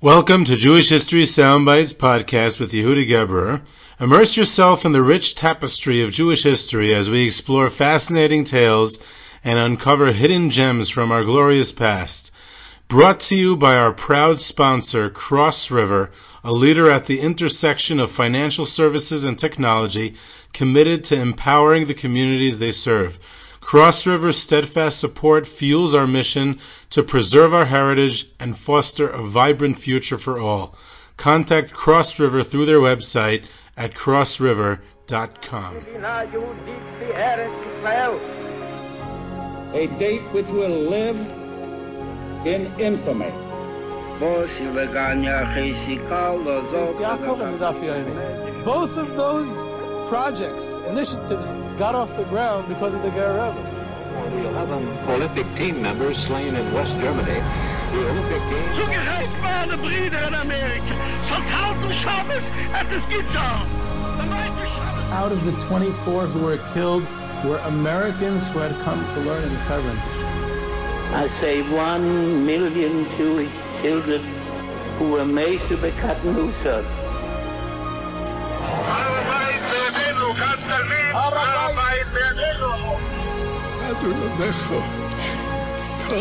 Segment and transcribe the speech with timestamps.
[0.00, 3.62] Welcome to Jewish History Soundbites podcast with Yehuda Geberer.
[3.98, 9.00] Immerse yourself in the rich tapestry of Jewish history as we explore fascinating tales
[9.42, 12.30] and uncover hidden gems from our glorious past.
[12.86, 16.12] Brought to you by our proud sponsor, Cross River,
[16.44, 20.14] a leader at the intersection of financial services and technology,
[20.52, 23.18] committed to empowering the communities they serve.
[23.68, 26.58] Cross River's steadfast support fuels our mission
[26.88, 30.74] to preserve our heritage and foster a vibrant future for all.
[31.18, 33.44] Contact Cross River through their website
[33.76, 35.76] at crossriver.com.
[39.74, 41.20] A date which will live
[42.46, 43.32] in infamy.
[48.64, 49.77] Both of those
[50.08, 56.16] projects, initiatives got off the ground because of the Ger The 11 Olympic team members
[56.24, 57.40] slain in West Germany.
[57.92, 58.76] The Olympic Games.
[58.78, 60.94] Zugerecht waren Brüder in Amerika.
[61.28, 63.66] Von tausend Schabes hat es getan.
[65.12, 67.06] Out of the 24 who were killed
[67.44, 69.98] were Americans who had come to learn in Hebron.
[71.14, 74.22] I say one million Jewish children
[74.98, 75.76] who were made to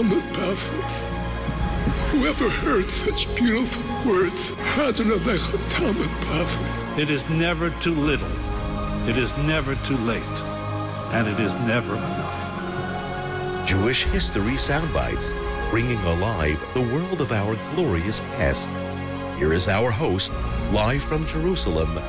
[0.03, 0.69] be cut loose.
[2.11, 4.55] Whoever heard such beautiful words,
[6.97, 8.31] It is never too little,
[9.07, 10.23] it is never too late,
[11.13, 13.67] and it is never enough.
[13.67, 15.33] Jewish History Soundbites,
[15.69, 18.71] bringing alive the world of our glorious past.
[19.37, 20.31] Here is our host,
[20.71, 21.99] live from Jerusalem,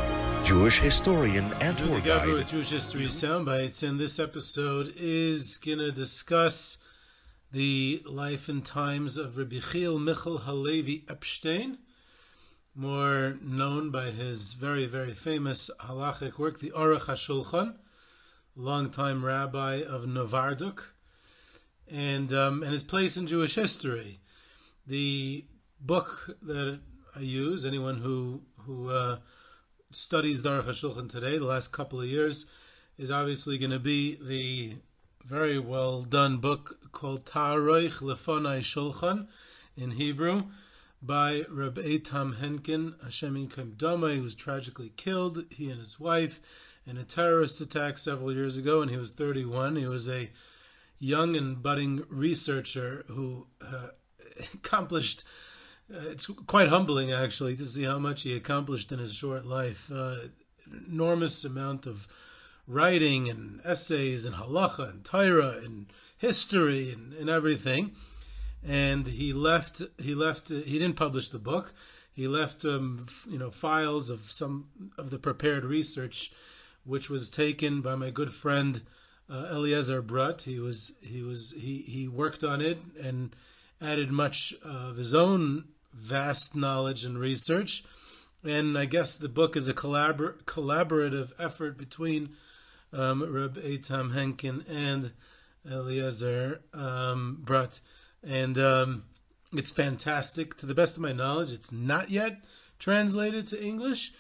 [0.45, 2.29] Jewish historian and tour guide.
[2.29, 6.79] with Jewish History Soundbites, and this episode is going to discuss
[7.53, 11.79] the life and times of Rabbi Chiel Michal Halevi Epstein,
[12.75, 17.77] more known by his very, very famous halachic work, the Aruch HaShulchan,
[18.57, 20.95] longtime rabbi of Novarduk,
[21.91, 24.21] and, um, and his place in Jewish history.
[24.87, 25.45] The
[25.81, 26.81] book that
[27.15, 29.19] I use, anyone who, who uh,
[29.91, 32.47] studies Aruch HaShulchan today, the last couple of years,
[32.99, 34.77] is obviously going to be the
[35.25, 39.29] very well done book called Ta'aroich Lefonai Shulchan
[39.77, 40.45] in Hebrew
[41.01, 46.41] by Reb Eitam Henkin, Hashem Yinkem Dama, who was tragically killed, he and his wife,
[46.87, 49.77] in a terrorist attack several years ago, and he was 31.
[49.77, 50.31] He was a
[50.99, 53.89] young and budding researcher who uh,
[54.55, 55.25] accomplished
[55.91, 59.91] it's quite humbling, actually, to see how much he accomplished in his short life.
[59.93, 60.17] Uh,
[60.87, 62.07] enormous amount of
[62.67, 67.93] writing and essays and halacha and Torah and history and, and everything.
[68.67, 69.83] And he left.
[69.99, 70.49] He left.
[70.49, 71.73] He didn't publish the book.
[72.13, 74.67] He left, um, you know, files of some
[74.99, 76.33] of the prepared research,
[76.85, 78.83] which was taken by my good friend
[79.31, 80.43] uh, Eliezer Brodt.
[80.43, 80.95] He was.
[81.01, 81.55] He was.
[81.57, 83.35] He he worked on it and
[83.81, 87.85] added much of his own vast knowledge and research.
[88.45, 92.31] And I guess the book is a collabor- collaborative effort between
[92.93, 95.13] um, Reb Eitam Henkin and
[95.69, 97.81] Eliezer um, Brodt.
[98.23, 99.05] And um,
[99.53, 100.57] it's fantastic.
[100.59, 102.45] To the best of my knowledge, it's not yet
[102.79, 104.13] translated to English,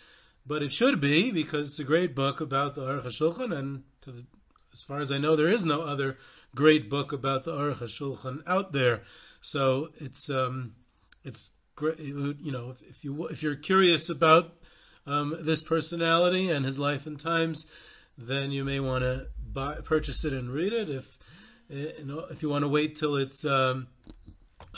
[0.46, 3.56] but it should be because it's a great book about the Aruch HaShulchan.
[3.56, 4.24] And the,
[4.72, 6.18] as far as I know, there is no other
[6.54, 9.02] great book about the Aruch HaShulchan out there.
[9.40, 10.74] So it's um,
[11.24, 14.54] it's you know, if, you if you're curious about
[15.06, 17.66] um, this personality and his life and times,
[18.16, 20.90] then you may want to buy purchase it and read it.
[20.90, 21.18] If
[21.70, 23.88] eh, you know, if you want to wait till it's um,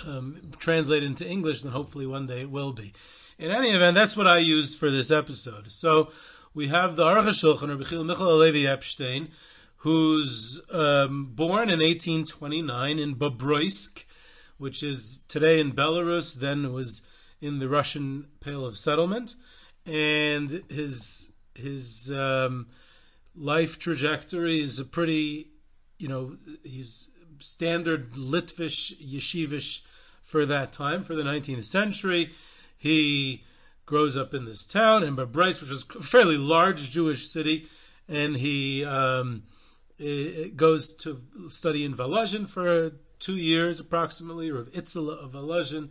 [0.07, 2.93] um, translated into English, then hopefully one day it will be.
[3.39, 5.71] In any event, that's what I used for this episode.
[5.71, 6.11] So
[6.53, 9.31] we have the Aruch HaShulchan, Rabbi Chiel Michal Alevi Epstein,
[9.77, 14.05] who's um, born in 1829 in Bobroisk,
[14.61, 17.01] which is today in Belarus, then was
[17.41, 19.35] in the Russian Pale of Settlement,
[19.87, 22.67] and his his um,
[23.35, 25.49] life trajectory is a pretty,
[25.99, 27.09] you know, he's
[27.39, 29.81] standard Litvish yeshivish
[30.23, 32.31] for that time, for the 19th century.
[32.77, 33.45] He
[33.87, 37.67] grows up in this town in Bobroisk, which is a fairly large Jewish city,
[38.07, 39.45] and he um,
[40.55, 45.91] goes to study in Volozhin for two years approximately, Rav Itzela of Volozhin,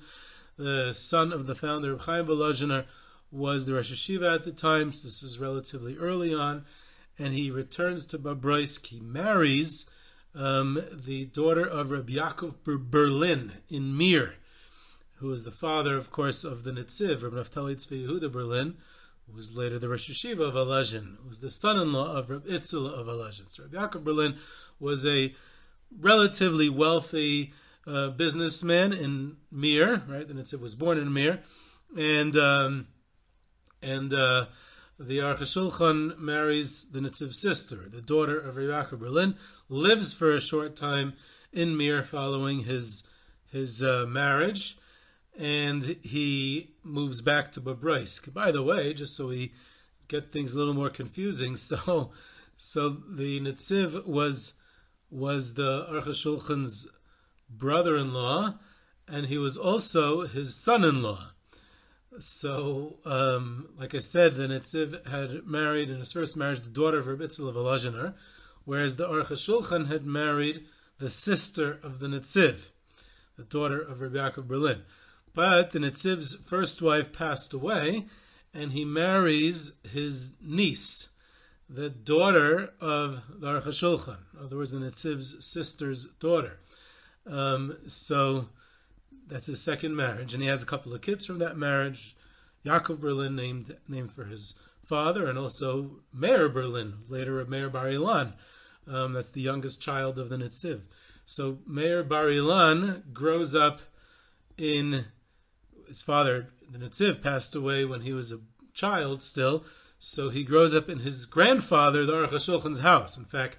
[0.57, 2.85] the son of the founder of Chaim Volozhiner,
[3.31, 6.65] was the Rosh Yeshiva at the time, so this is relatively early on,
[7.17, 8.87] and he returns to Bobroisk.
[8.87, 9.89] He marries
[10.33, 12.55] um, the daughter of Rabbi Yaakov
[12.89, 14.33] Berlin in Mir,
[15.15, 18.77] who is the father, of course, of the Nitziv, Rabbi Naftali Tzvi Yehuda Berlin,
[19.27, 22.91] who was later the Rosh Yeshiva of Volozhin, who was the son-in-law of Rabbi Itzel
[22.91, 23.49] of Volozhin.
[23.49, 24.37] So Rabbi Yaakov Berlin
[24.79, 25.35] was a
[25.97, 27.53] relatively wealthy
[27.87, 30.27] uh, businessman in Mir, right?
[30.27, 31.41] The Nitziv was born in Mir,
[31.97, 32.87] and um,
[33.81, 34.45] and uh,
[34.99, 39.35] the Aruch HaShulchan marries the Nitziv's sister, the daughter of Yaakov Berlin,
[39.69, 41.13] lives for a short time
[41.53, 43.03] in Mir following his
[43.51, 44.77] his uh, marriage,
[45.37, 48.33] and he moves back to Bobroisk.
[48.33, 49.53] By the way, just so we
[50.07, 52.11] get things a little more confusing, so
[52.57, 54.55] so the Nitziv was
[55.09, 56.87] was the Aruch
[57.49, 58.55] brother-in-law,
[59.07, 61.31] and he was also his son-in-law.
[62.19, 66.99] So, um, like I said, the Nitziv had married in his first marriage the daughter
[66.99, 68.13] of Rabbi Itzel of Volozhiner,
[68.65, 70.65] whereas the Aruch had married
[70.99, 72.71] the sister of the Nitziv,
[73.37, 74.81] the daughter of Rabbi Yaakov Berlin.
[75.33, 78.07] But the Nitziv's first wife passed away,
[78.53, 81.09] and he marries his niece,
[81.69, 86.59] the daughter of the Aruch HaShulchan, in other words, the Nitziv's sister's daughter.
[87.27, 88.47] Um, so
[89.27, 92.15] that's his second marriage, and he has a couple of kids from that marriage.
[92.65, 97.85] Yaakov Berlin, named named for his father, and also Meir Berlin, later of Meir Bar
[97.85, 98.33] Ilan.
[98.87, 100.81] Um, that's the youngest child of the Nitziv.
[101.23, 103.81] So Meir Bar Ilan grows up
[104.57, 105.05] in
[105.87, 106.49] his father.
[106.69, 108.39] The Nitziv passed away when he was a
[108.73, 109.63] child still,
[109.99, 113.17] so he grows up in his grandfather, the Aruch HaShulchan's house.
[113.17, 113.57] In fact,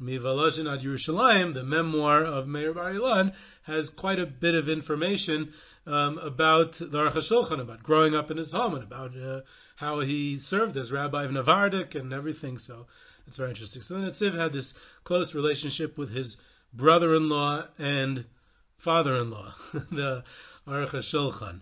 [0.00, 5.52] MiVolozhin ad Yerushalayim, the memoir of Meir Bar Ilan, has quite a bit of information
[5.86, 9.40] um, about the Aruch HaShulchan, about growing up in his home, and about uh,
[9.76, 12.58] how he served as rabbi of Navardik and everything.
[12.58, 12.86] So
[13.26, 13.80] it's very interesting.
[13.80, 14.74] So the Nitziv had this
[15.04, 16.36] close relationship with his
[16.72, 18.26] brother-in-law and
[18.76, 19.54] father-in-law,
[19.90, 20.22] the
[20.66, 21.60] Aruch HaShulchan.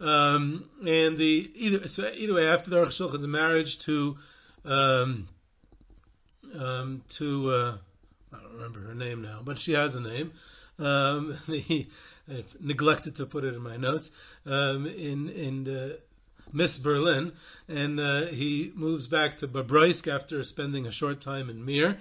[0.00, 4.18] Um, and the either so either way, after the Aruch HaShulchan's marriage to
[4.64, 5.28] um,
[6.58, 7.76] um, to uh,
[8.32, 10.32] I don't remember her name now, but she has a name.
[10.78, 11.86] Um, the,
[12.28, 14.10] I've neglected to put it in my notes.
[14.44, 15.96] Um, in in uh,
[16.52, 17.32] Miss Berlin,
[17.68, 21.98] and uh, he moves back to Bobroisk after spending a short time in Mir,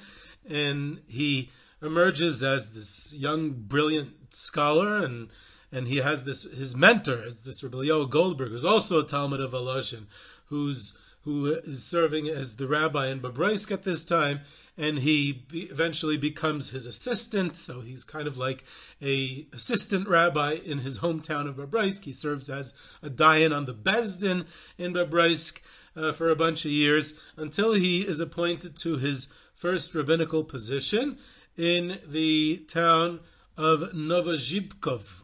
[0.49, 1.51] and he
[1.81, 5.29] emerges as this young, brilliant scholar, and
[5.75, 9.51] and he has this his mentor is this Rabbi Goldberg, who's also a Talmud of
[9.51, 10.05] Volozhin,
[10.45, 14.41] who's who is serving as the rabbi in Bobroisk at this time,
[14.77, 17.55] and he be, eventually becomes his assistant.
[17.55, 18.63] So he's kind of like
[19.01, 22.03] a assistant rabbi in his hometown of Bobroisk.
[22.03, 24.45] He serves as a dayan on the Beis Din
[24.77, 25.61] in Bobroisk
[25.97, 31.17] uh, for a bunch of years until he is appointed to his first rabbinical position
[31.57, 33.19] in the town
[33.57, 35.23] of Novozhibkov,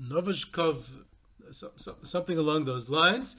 [0.00, 0.88] Novozhkov,
[1.50, 3.36] so, so, something along those lines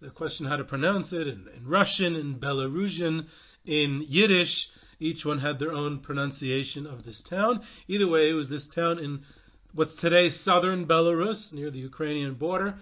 [0.00, 3.26] the question how to pronounce it in, in Russian, in Belarusian,
[3.66, 4.70] in Yiddish.
[4.98, 7.62] Each one had their own pronunciation of this town.
[7.86, 9.22] Either way, it was this town in
[9.74, 12.76] what's today southern Belarus, near the Ukrainian border.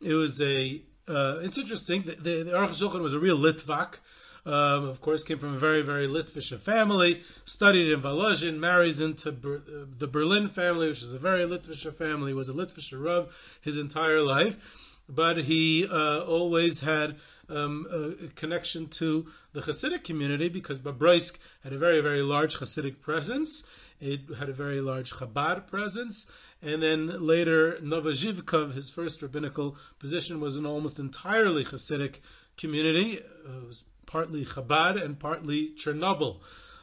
[0.00, 0.82] It was a.
[1.06, 2.02] Uh, it's interesting.
[2.02, 3.96] The, the, the Aruch HaShulchan was a real Litvak.
[4.46, 7.22] Um, of course, came from a very, very Litvish family.
[7.44, 11.90] Studied in Volozhin, marries into Ber- uh, the Berlin family, which is a very Litvish
[11.94, 12.34] family.
[12.34, 14.58] Was a Litvish Rav his entire life
[15.08, 17.16] but he uh, always had
[17.48, 23.00] um, a connection to the Hasidic community because Bobroisk had a very, very large Hasidic
[23.00, 23.64] presence.
[24.00, 26.26] It had a very large Chabad presence.
[26.62, 32.20] And then later, Novozhivkov, his first rabbinical position, was an almost entirely Hasidic
[32.56, 33.18] community.
[33.18, 36.40] It was partly Chabad and partly Chernobyl.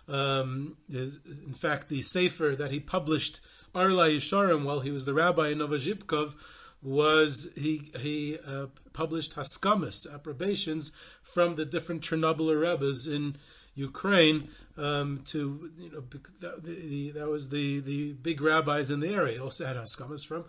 [0.07, 3.39] Um, in fact, the Sefer that he published,
[3.73, 6.35] Or LaYesharim, while he was the rabbi in Novozhivkov,
[6.81, 13.35] was he he uh, published haskamas approbations from the different Chernobyl rebbes in
[13.75, 16.03] Ukraine um, to you know
[16.39, 19.35] that, the, that was the the big rabbis in the area.
[19.35, 20.45] He also had haskamas from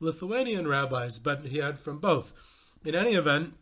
[0.00, 2.32] Lithuanian rabbis, but he had from both.
[2.84, 3.54] In any event,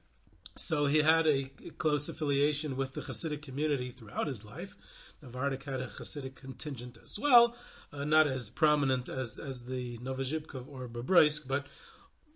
[0.58, 1.44] so he had a
[1.78, 4.76] close affiliation with the Hasidic community throughout his life.
[5.22, 7.56] Navardik had a Hasidic contingent as well,
[7.92, 11.66] uh, not as prominent as, as the Novozhibkov or Bobroisk, but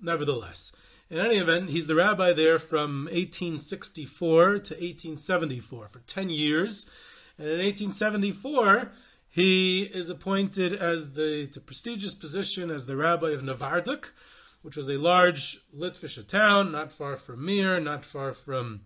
[0.00, 0.72] nevertheless.
[1.10, 6.88] In any event, he's the rabbi there from 1864 to 1874 for 10 years.
[7.36, 8.92] And in 1874,
[9.28, 14.14] he is appointed as the, the prestigious position as the rabbi of Novarduk,
[14.62, 18.82] which was a large Litvisha town, not far from Mir, not far from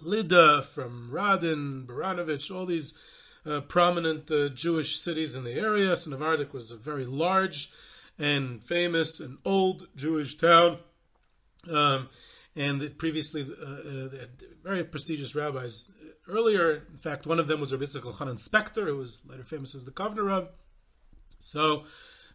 [0.00, 2.94] Lida, from Radin, Baranovich, all these
[3.46, 5.96] uh, prominent uh, Jewish cities in the area.
[5.96, 7.70] So Novarduk was a very large
[8.18, 10.78] and famous and old Jewish town.
[11.70, 12.08] Um,
[12.56, 15.88] and it previously uh, uh, had very prestigious rabbis
[16.28, 16.82] earlier.
[16.90, 19.84] In fact, one of them was Rabbi Yitzchak Elchanan Spector, who was later famous as
[19.84, 20.48] the Kovner Rav.
[21.38, 21.84] So,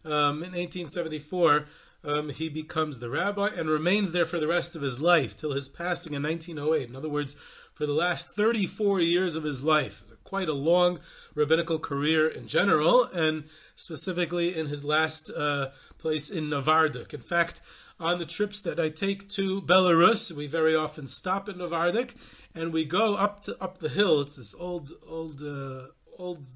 [0.04, 1.66] um, in 1874,
[2.04, 5.52] um, he becomes the rabbi and remains there for the rest of his life till
[5.52, 6.88] his passing in 1908.
[6.88, 7.34] In other words,
[7.74, 10.02] for the last 34 years of his life.
[10.22, 11.00] Quite a long
[11.34, 13.44] rabbinical career in general, and
[13.74, 15.68] specifically in his last uh,
[15.98, 17.12] place in Novardok.
[17.12, 17.60] In fact,
[18.00, 22.14] on the trips that I take to Belarus, we very often stop in Novardok,
[22.54, 24.20] and we go up to up the hill.
[24.20, 26.46] It's this old, old, uh, old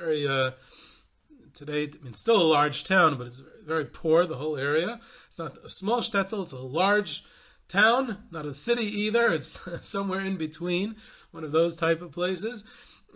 [0.00, 0.54] area.
[1.54, 4.26] Today, I mean, still a large town, but it's very poor.
[4.26, 5.00] The whole area.
[5.26, 6.42] It's not a small shtetl.
[6.42, 7.24] It's a large
[7.68, 9.32] town, not a city either.
[9.32, 10.96] It's somewhere in between,
[11.30, 12.64] one of those type of places.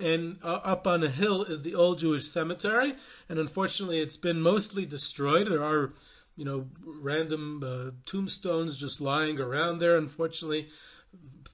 [0.01, 2.95] And uh, up on a hill is the old Jewish cemetery,
[3.29, 5.49] and unfortunately, it's been mostly destroyed.
[5.49, 5.93] There are,
[6.37, 9.99] you know, random uh, tombstones just lying around there.
[9.99, 10.69] Unfortunately,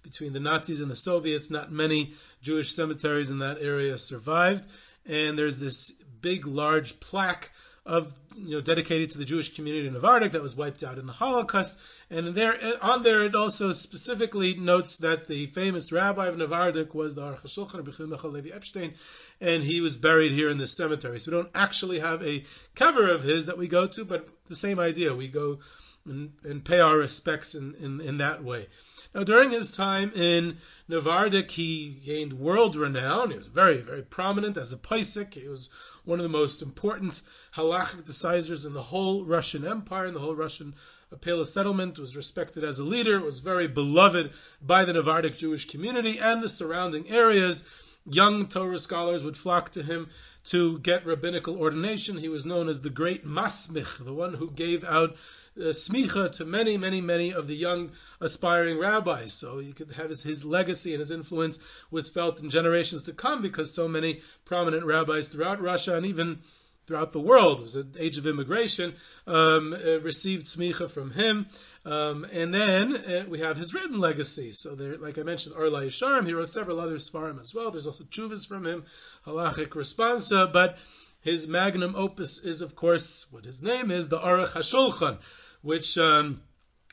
[0.03, 4.69] between the Nazis and the Soviets, not many Jewish cemeteries in that area survived.
[5.05, 7.51] And there's this big, large plaque
[7.87, 11.07] of you know dedicated to the Jewish community in Novardok that was wiped out in
[11.07, 11.79] the Holocaust.
[12.11, 17.15] And there on there it also specifically notes that the famous rabbi of Novardok was
[17.15, 18.95] the Aruch HaShulchan Levi Epstein,
[19.41, 21.21] and he was buried here in this cemetery.
[21.21, 24.57] So we don't actually have a kever of his that we go to, but the
[24.57, 25.15] same idea.
[25.15, 25.61] We go
[26.05, 28.69] and, and pay our respects in, in, in that way.
[29.17, 30.59] Now, during his time in
[30.89, 33.31] Novardok, he gained world renown.
[33.31, 35.33] He was very, very prominent as a posek.
[35.33, 35.71] He was
[36.05, 37.23] one of the most important
[37.55, 40.75] halachic decisors in the whole Russian Empire, in the whole Russian
[41.23, 45.67] Pale of settlement, was respected as a leader, was very beloved by the Novardok Jewish
[45.67, 47.65] community and the surrounding areas.
[48.05, 50.11] Young Torah scholars would flock to him
[50.45, 52.19] to get rabbinical ordination.
[52.19, 55.17] He was known as the great Masmich, the one who gave out
[55.59, 59.33] uh, smicha to many, many, many of the young aspiring rabbis.
[59.33, 61.59] So you could have his, his legacy and his influence
[61.91, 66.41] was felt in generations to come because so many prominent rabbis throughout Russia and even
[66.87, 67.59] throughout the world.
[67.59, 68.95] It was an age of immigration.
[69.27, 71.47] Um, uh, received smicha from him,
[71.85, 74.53] um, and then uh, we have his written legacy.
[74.53, 76.27] So there, like I mentioned, Or LaYesharim.
[76.27, 77.71] He wrote several other seforim as well.
[77.71, 78.85] There's also chuvas from him,
[79.27, 80.79] halachic responsa, but.
[81.19, 85.19] His magnum opus is, of course, what his name is, the Aruch HaShulchan,
[85.63, 86.43] which um,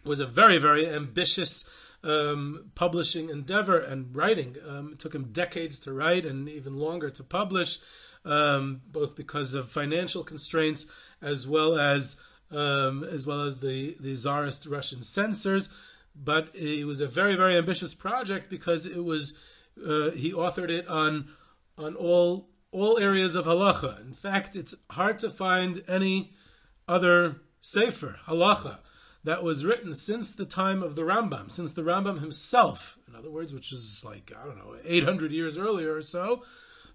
[0.04, 1.70] was a very, very ambitious
[2.04, 4.56] um, publishing endeavor and writing.
[4.68, 7.80] Um, it took him decades to write and even longer to publish,
[8.26, 10.88] um, both because of financial constraints
[11.22, 12.18] as well as
[12.52, 15.70] um, as well as the the czarist Russian censors.
[16.16, 19.38] But it was a very, very ambitious project because it was
[19.84, 21.30] uh, he authored it on
[21.78, 24.02] on all all areas of halacha.
[24.02, 26.34] In fact, it's hard to find any
[26.88, 28.80] other Sefer, Halacha,
[29.24, 33.32] that was written since the time of the Rambam, since the Rambam himself, in other
[33.32, 36.44] words, which is like, I don't know, 800 years earlier or so,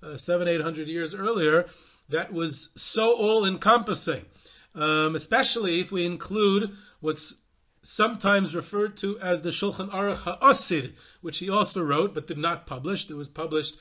[0.03, 1.65] uh, seven, 800 years earlier,
[2.11, 4.27] that was so all encompassing,
[4.75, 7.37] um, especially if we include what's
[7.83, 12.67] sometimes referred to as the Shulchan Aruch HaAsid, which he also wrote but did not
[12.67, 13.09] publish.
[13.09, 13.79] It was published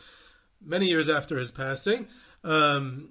[0.64, 2.08] many years after his passing
[2.44, 3.10] um,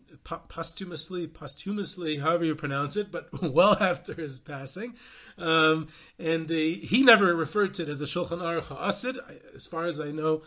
[0.49, 4.95] posthumously, posthumously, however you pronounce it, but well after his passing.
[5.39, 9.19] Um, and the, he never referred to it as the Shulchan Aruch HaAsid.
[9.55, 10.43] As far as I know,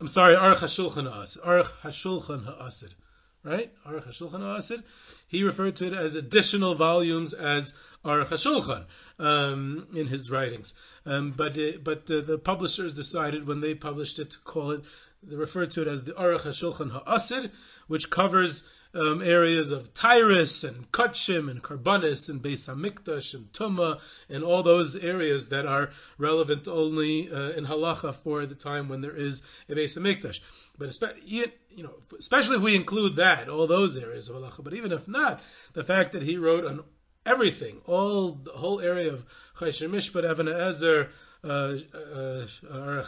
[0.00, 1.44] I'm sorry, Aruch HaShulchan HaAsid.
[1.44, 2.90] Aruch HaShulchan HaAsid.
[3.44, 3.72] Right?
[3.84, 4.82] Aruch HaShulchan HaAsid.
[5.28, 7.74] He referred to it as additional volumes as
[8.04, 8.84] Aruch HaShulchan
[9.18, 10.74] um, in his writings.
[11.06, 14.82] Um, but uh, but uh, the publishers decided when they published it to call it,
[15.22, 17.50] they referred to it as the Aruch HaShulchan HaAsid,
[17.86, 24.00] which covers um, areas of Tyrus and Kodshim and Korbanos and Beis Hamikdash and Tuma
[24.28, 29.00] and all those areas that are relevant only uh, in halacha for the time when
[29.00, 30.40] there is a Beis Hamikdash.
[30.78, 31.46] But you
[31.78, 34.62] know, especially if we include that, all those areas of halacha.
[34.62, 35.40] But even if not,
[35.72, 36.84] the fact that he wrote on
[37.24, 39.24] everything, all the whole area of
[39.56, 41.08] Choshen Mishpat, Even HaEzer,
[41.44, 43.02] uh, uh,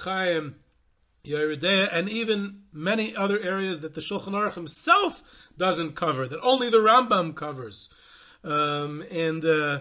[1.25, 5.23] Yoreh De'ah, and even many other areas that the Shulchan Aruch himself
[5.57, 7.89] doesn't cover, that only the Rambam covers,
[8.43, 9.81] um, and uh,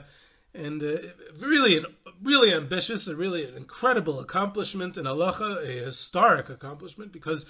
[0.54, 0.98] and uh,
[1.40, 1.86] really, an,
[2.22, 7.46] really ambitious, a really an incredible accomplishment in halacha, a historic accomplishment, because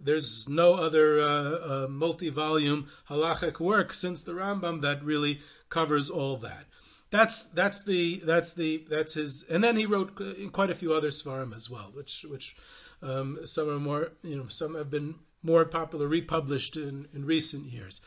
[0.00, 6.38] there's no other uh, uh multi-volume halachic work since the Rambam that really covers all
[6.38, 6.64] that.
[7.10, 10.18] That's that's the that's the that's his, and then he wrote
[10.52, 12.56] quite a few other seforim as well, which which
[13.04, 17.66] um, some are more, you know, some have been more popular, republished in, in recent
[17.66, 18.00] years.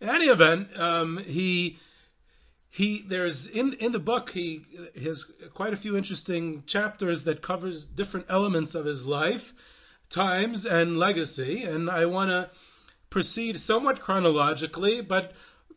[0.00, 1.78] In any event, um, he
[2.68, 4.62] he there's in in the book he
[5.02, 9.54] has quite a few interesting chapters that covers different elements of his life,
[10.10, 12.50] times and legacy, and I want to
[13.08, 15.32] proceed somewhat chronologically, but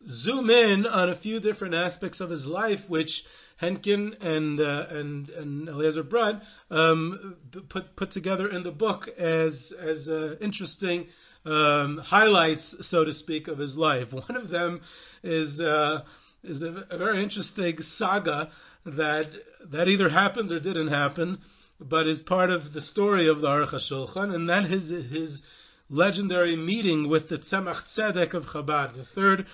[0.06, 3.24] zoom in on a few different aspects of his life, which
[3.60, 7.36] Henkin and uh, and and Eliezer Brodt um,
[7.68, 11.08] put put together in the book as as uh, interesting
[11.44, 14.12] um, highlights, so to speak, of his life.
[14.28, 14.82] One of them
[15.22, 15.60] is.
[15.60, 16.02] Uh,
[16.44, 18.48] is a, a, very interesting saga
[18.86, 19.28] that
[19.60, 21.38] that either happened or didn't happen,
[21.80, 25.42] but is part of the story of the Aruch HaShulchan, and that is his
[25.90, 29.46] legendary meeting with the Tzemach Tzedek of Chabad, the third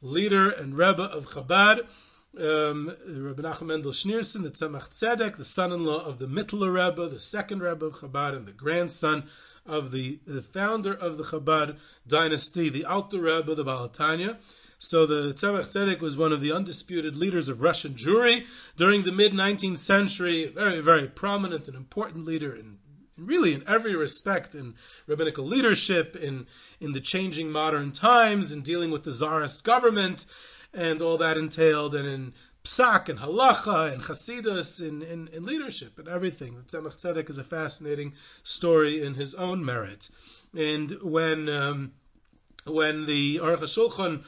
[0.00, 1.86] leader and Rebbe of Chabad,
[2.38, 7.20] um, Rebbe Menachem Mendel Schneerson, the Tzemach Tzedek, the son-in-law of the Mittler Rebbe, the
[7.20, 9.24] second Rebbe of Chabad, and the grandson
[9.66, 11.76] of the, the founder of the Chabad
[12.06, 14.36] dynasty, the Alter Rebbe, the Baal HaTanya.
[14.78, 19.12] So the Tzemach Tzedek was one of the undisputed leaders of Russian Jewry during the
[19.12, 20.46] mid 19th century.
[20.46, 22.78] Very, very prominent and important leader in
[23.16, 24.74] really in every respect in
[25.06, 26.46] rabbinical leadership, in
[26.80, 30.26] in the changing modern times, in dealing with the czarist government,
[30.74, 32.32] and all that entailed, and in
[32.64, 36.56] psak and halacha and chasidus, in leadership and everything.
[36.56, 40.10] The Tzemach Tzedek is a fascinating story in his own merit.
[40.56, 41.92] And when um,
[42.64, 44.24] when the Aruch HaShulchan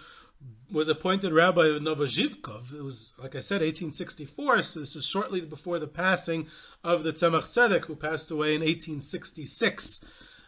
[0.71, 2.75] was appointed rabbi of Novozhivkov.
[2.75, 6.49] It was, like I said, 1864, so this was shortly before the passing
[6.83, 10.05] of the Tzemach Tzedek, who passed away in 1866,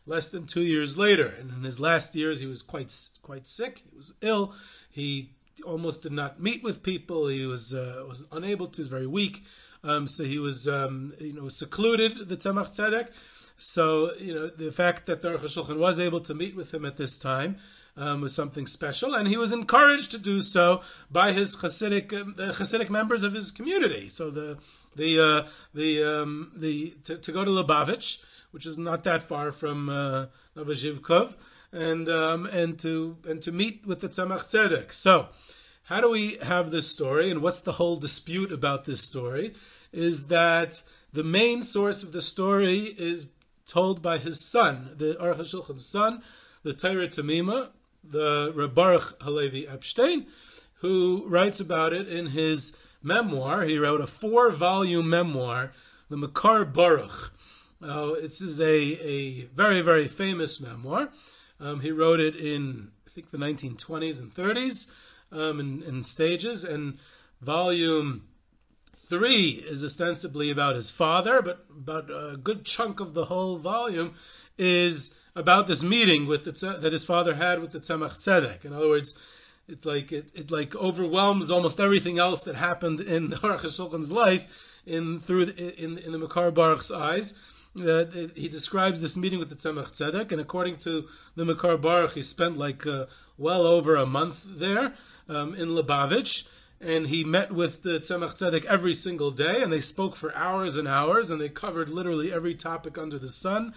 [0.06, 1.26] less than two years later.
[1.26, 3.84] And in his last years, he was quite quite sick.
[3.90, 4.54] He was ill.
[4.90, 5.34] He
[5.64, 7.28] almost did not meet with people.
[7.28, 8.76] He was uh, was unable to.
[8.76, 9.44] He was very weak.
[9.84, 12.28] Um, so he was, um, you know, secluded.
[12.28, 13.08] The Tzemach Tzedek.
[13.56, 16.84] So you know, the fact that the Aruch HaShulchan was able to meet with him
[16.84, 17.56] at this time
[17.96, 22.34] um, was something special, and he was encouraged to do so by his Hasidic um,
[22.36, 24.08] the Hasidic members of his community.
[24.08, 24.58] So the
[24.94, 28.22] the uh, the um, the to, to, go to Lubavitch,
[28.52, 30.26] which is not that far from uh,
[31.72, 34.92] and um, and to and to meet with the Tzemach Tzedek.
[34.92, 35.28] So,
[35.88, 39.54] how do we have this story, and what's the whole dispute about this story?
[39.90, 40.82] Is that
[41.14, 43.28] the main source of the story is
[43.66, 46.22] told by his son, the Aruch HaShulchan's son,
[46.62, 47.70] the Torah Tamima,
[48.04, 50.26] the Reb Baruch Halevi Epstein,
[50.80, 53.62] who writes about it in his memoir.
[53.62, 55.72] He wrote a four volume memoir,
[56.10, 57.32] The Mekor Baruch.
[57.82, 61.08] Uh, this is a, a very, very famous memoir.
[61.58, 64.90] Um, he wrote it in, I think, the 1920s and 30s
[65.32, 66.64] um, in, in stages.
[66.64, 66.98] And
[67.40, 68.28] volume
[68.96, 74.14] three is ostensibly about his father, but about a good chunk of the whole volume
[74.58, 78.64] is about this meeting with the, that his father had with the Tzemach Tzedek.
[78.64, 79.16] In other words,
[79.68, 84.10] it's like it, it like overwhelms almost everything else that happened in the Aruch HaShulchan's
[84.10, 87.38] life in through the, in in the Mekor Baruch's eyes.
[87.78, 92.14] Uh, he describes this meeting with the Tzemach Tzedek, and according to the Mekor Baruch,
[92.14, 94.94] he spent like uh, well over a month there
[95.28, 96.46] um, in Lubavitch,
[96.80, 100.76] and he met with the Tzemach Tzedek every single day, and they spoke for hours
[100.76, 103.74] and hours, and they covered literally every topic under the sun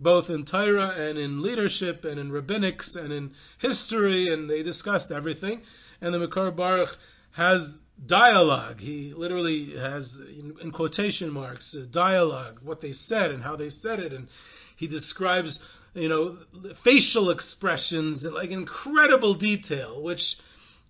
[0.00, 5.10] both in Torah and in leadership and in rabbinics and in history, and they discussed
[5.10, 5.62] everything.
[6.00, 6.98] And the Mekor Baruch
[7.32, 8.80] has dialogue.
[8.80, 10.20] He literally has,
[10.60, 14.28] in, quotation marks, dialogue, what they said and how they said it, and
[14.74, 15.64] he describes,
[15.94, 16.38] you know,
[16.74, 20.38] facial expressions in like incredible detail, which.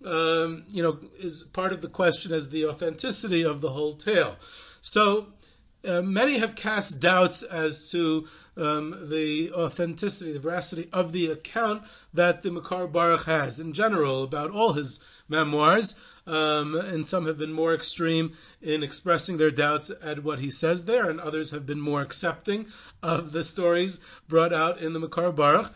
[0.04, 4.36] Um, you know, is part of the question as the authenticity of the whole tale.
[4.82, 5.28] So
[5.86, 11.82] uh, many have cast doubts as to um, the authenticity, the veracity of the account
[12.12, 15.94] that the Mekor Baruch has in general about all his memoirs.
[16.26, 20.86] Um, and some have been more extreme in expressing their doubts at what he says
[20.86, 22.66] there, and others have been more accepting
[23.02, 25.72] of the stories brought out in the Mekor Baruch.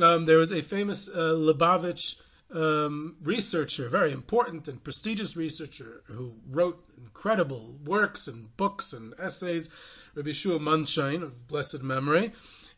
[0.00, 2.16] Um, there was a famous uh, Lubavitch
[2.52, 9.70] um, researcher, very important and prestigious researcher, who wrote incredible works and books and essays
[10.14, 12.32] Rabbi Shua of blessed memory,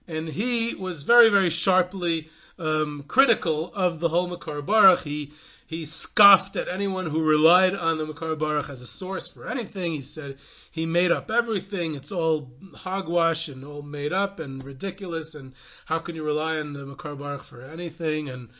[0.06, 5.00] and he was very, very sharply um, critical of the whole Mekor Baruch.
[5.00, 5.32] He
[5.72, 9.92] he scoffed at anyone who relied on the Mekor Baruch as a source for anything.
[9.92, 10.36] He said
[10.70, 11.94] he made up everything.
[11.94, 15.34] It's all hogwash and all made up and ridiculous.
[15.34, 15.54] And
[15.86, 18.28] how can you rely on the Mekor Baruch for anything?
[18.28, 18.50] And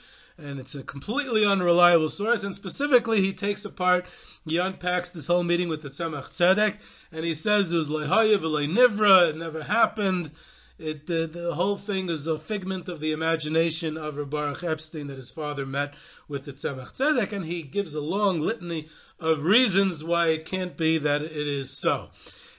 [0.43, 2.43] and it's a completely unreliable source.
[2.43, 4.07] And specifically, he takes apart,
[4.45, 6.79] he unpacks this whole meeting with the Tzemach Tzedek,
[7.11, 10.33] and he says it was Lehaya Nivra, it never happened.
[10.79, 15.17] It, the, the whole thing is a figment of the imagination of Baruch Epstein that
[15.17, 15.95] his father met
[16.27, 18.89] with the Tzemach Tzedek, and he gives a long litany
[19.21, 22.11] of reasons why it can't be that it is so.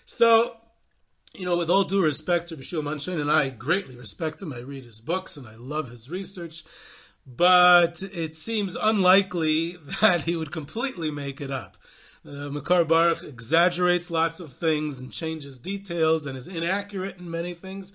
[0.06, 0.58] So,
[1.34, 4.54] you know, with all due respect to Reb Shua Mondshine, and I greatly respect him,
[4.54, 6.64] I read his books and I love his research,
[7.26, 11.78] but it seems unlikely that he would completely make it up.
[12.26, 17.54] Uh, Mekor Baruch exaggerates lots of things and changes details and is inaccurate in many
[17.54, 17.92] things.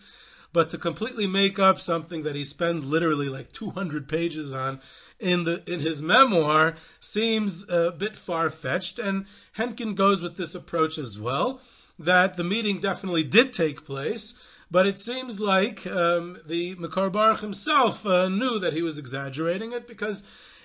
[0.52, 4.80] But to completely make up something that he spends literally like 200 pages on
[5.18, 8.98] in the in his memoir seems a bit far fetched.
[8.98, 11.60] And Henkin goes with this approach as well.
[11.98, 14.38] That the meeting definitely did take place,
[14.70, 19.72] but it seems like um, the Mekor Baruch himself uh, knew that he was exaggerating
[19.72, 20.24] it because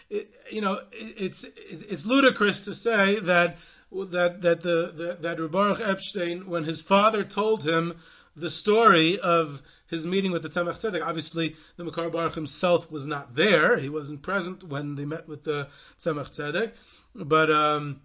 [0.10, 3.58] it, you know, it, it's it, it's ludicrous to say that
[3.92, 7.96] that that the, the that Baruch Epstein, when his father told him
[8.36, 13.06] the story of his meeting with the Tzemach Tzedek, obviously the Mekor Baruch himself was
[13.06, 16.74] not there; he wasn't present when they met with the Tzemach Tzedek,
[17.16, 18.02] but um,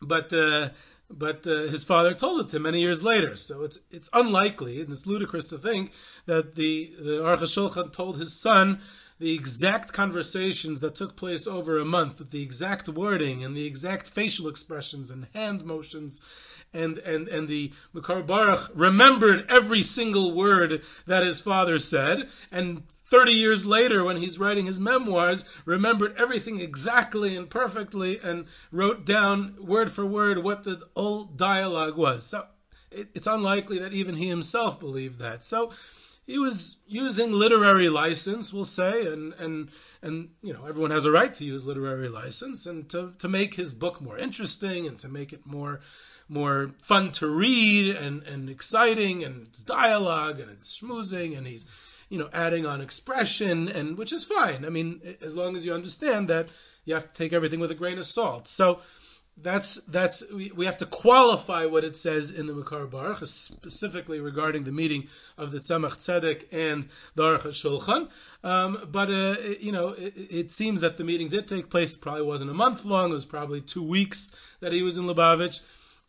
[0.00, 0.32] but.
[0.32, 0.70] Uh,
[1.12, 3.36] but uh, his father told it to him many years later.
[3.36, 5.92] So it's it's unlikely and it's ludicrous to think
[6.26, 8.80] that the the Aruch told his son
[9.18, 13.66] the exact conversations that took place over a month, with the exact wording and the
[13.66, 16.20] exact facial expressions and hand motions,
[16.74, 22.82] and and and the Mekor Baruch remembered every single word that his father said, and
[23.12, 29.04] 30 years later, when he's writing his memoirs, remembered everything exactly and perfectly and wrote
[29.04, 32.26] down word for word what the old dialogue was.
[32.26, 32.46] So
[32.90, 35.44] it, it's unlikely that even he himself believed that.
[35.44, 35.72] So
[36.26, 39.68] he was using literary license, we'll say, and and
[40.00, 43.56] and you know everyone has a right to use literary license and to to make
[43.56, 45.82] his book more interesting and to make it more
[46.30, 51.66] more fun to read and and exciting and it's dialogue and it's schmoozing and he's
[52.12, 54.66] you know adding on expression and which is fine.
[54.66, 56.48] I mean, as long as you understand that
[56.84, 58.48] you have to take everything with a grain of salt.
[58.48, 58.80] So
[59.34, 64.20] that's that's we, we have to qualify what it says in the Mekor Baruch, specifically
[64.20, 68.10] regarding the meeting of the Tzemach Tzedek and the Aruch Shulchan.
[68.44, 71.96] Um, but uh, you know, it, it, seems that the meeting did take place.
[71.96, 73.10] Probably wasn't a month long.
[73.10, 75.60] It was probably two weeks that he was in Lubavitch.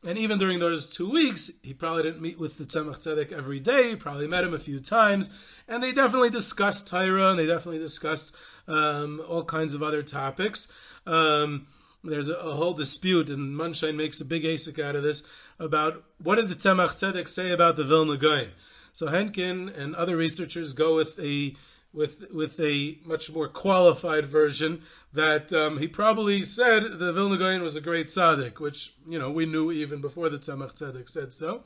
[0.05, 3.59] And even during those two weeks, he probably didn't meet with the Tzemach Tzedek every
[3.59, 3.91] day.
[3.91, 5.29] He probably met him a few times.
[5.67, 8.35] And they definitely discussed Torah, and they definitely discussed
[8.67, 10.67] um, all kinds of other topics.
[11.05, 11.67] Um,
[12.03, 15.23] there's a, a, whole dispute, and Mondshine makes a big asik out of this
[15.57, 18.49] about what did the Tzemach Tzedek say about the Vilna Gaon.
[18.91, 21.55] So Henkin and other researchers go with a
[21.93, 24.81] with with a much more qualified version
[25.13, 29.29] that um, he probably said the Vilna Gaon was a great tzaddik, which you know
[29.29, 31.63] we knew even before the Tzemach Tzedek said so.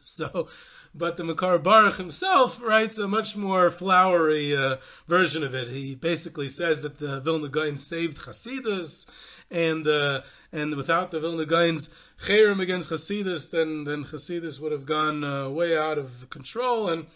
[0.00, 0.48] So,
[0.94, 4.76] but the Mekor Baruch himself writes a much more flowery uh,
[5.08, 5.68] version of it.
[5.68, 9.10] He basically says that the Vilna Gaon saved Hasidus
[9.50, 14.86] and uh, and without the Vilna Gaon's cherem against Hasidus, then then Hasidus would have
[14.86, 17.06] gone uh, way out of control, and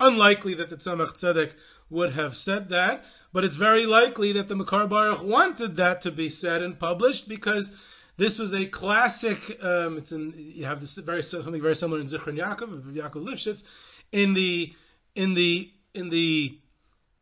[0.00, 1.52] unlikely that the Tzemach Tzedek
[1.90, 3.04] would have said that.
[3.32, 7.28] But it's very likely that the Mekor Baruch wanted that to be said and published
[7.28, 7.74] because
[8.16, 9.62] this was a classic.
[9.62, 13.26] Um, it's in you have this very something very similar in Zichron Yaakov of Yaakov
[13.26, 13.64] Lifshitz
[14.12, 14.74] in the
[15.14, 16.58] in the in the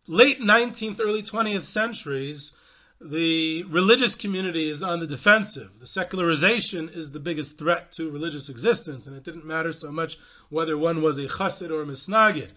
[0.06, 2.56] late 19th, early 20th centuries
[3.00, 5.80] the religious community is on the defensive.
[5.80, 10.16] The secularization is the biggest threat to religious existence, and it didn't matter so much
[10.48, 12.50] whether one was a chassid or a misnagid.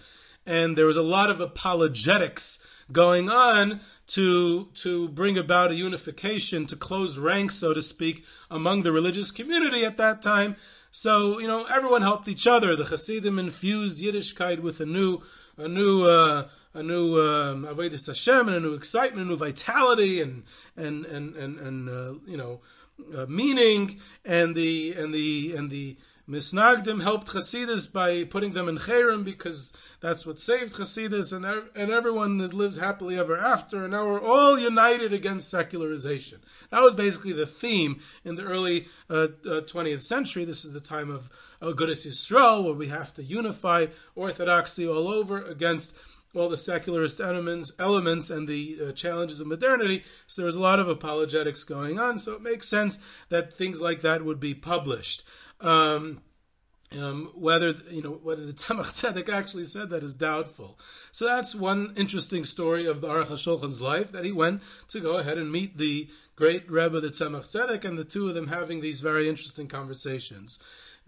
[0.50, 2.58] And there was a lot of apologetics
[2.92, 8.82] going on to to bring about a unification, to close ranks, so to speak, among
[8.82, 10.56] the religious community at that time.
[10.90, 12.76] So you know, everyone helped each other.
[12.76, 15.22] The Hasidim infused Yiddishkeit with a new
[15.56, 20.20] a new uh, a new um, avodas Hashem and a new excitement, a new vitality,
[20.20, 20.44] and
[20.76, 22.62] and and and, and uh, you know
[23.16, 25.98] uh, meaning, and the and the and the
[26.30, 31.44] Misnagdim helped Hasidus by putting them in Cherem because that's what saved Hasidus, and
[31.76, 33.82] and everyone lives happily ever after.
[33.82, 36.40] And now we're all united against secularization.
[36.70, 40.46] That was basically the theme in the early uh, uh, 20th century.
[40.46, 41.32] This is the time of
[41.64, 45.96] Agudas Yisrael, where we have to unify orthodoxy all over against
[46.36, 50.04] all the secularist elements, elements and the uh, challenges of modernity.
[50.28, 52.20] So there's a lot of apologetics going on.
[52.20, 55.24] So it makes sense that things like that would be published.
[55.62, 56.22] Um,
[56.98, 60.80] um, whether you know whether the Tzemach Tzedek actually said that is doubtful.
[61.12, 65.18] So that's one interesting story of the Aruch HaShulchan's life that he went to go
[65.18, 68.82] ahead and meet the great Rebbe, the Tzemach Tzedek, and the two of them having
[68.82, 70.58] these very interesting conversations.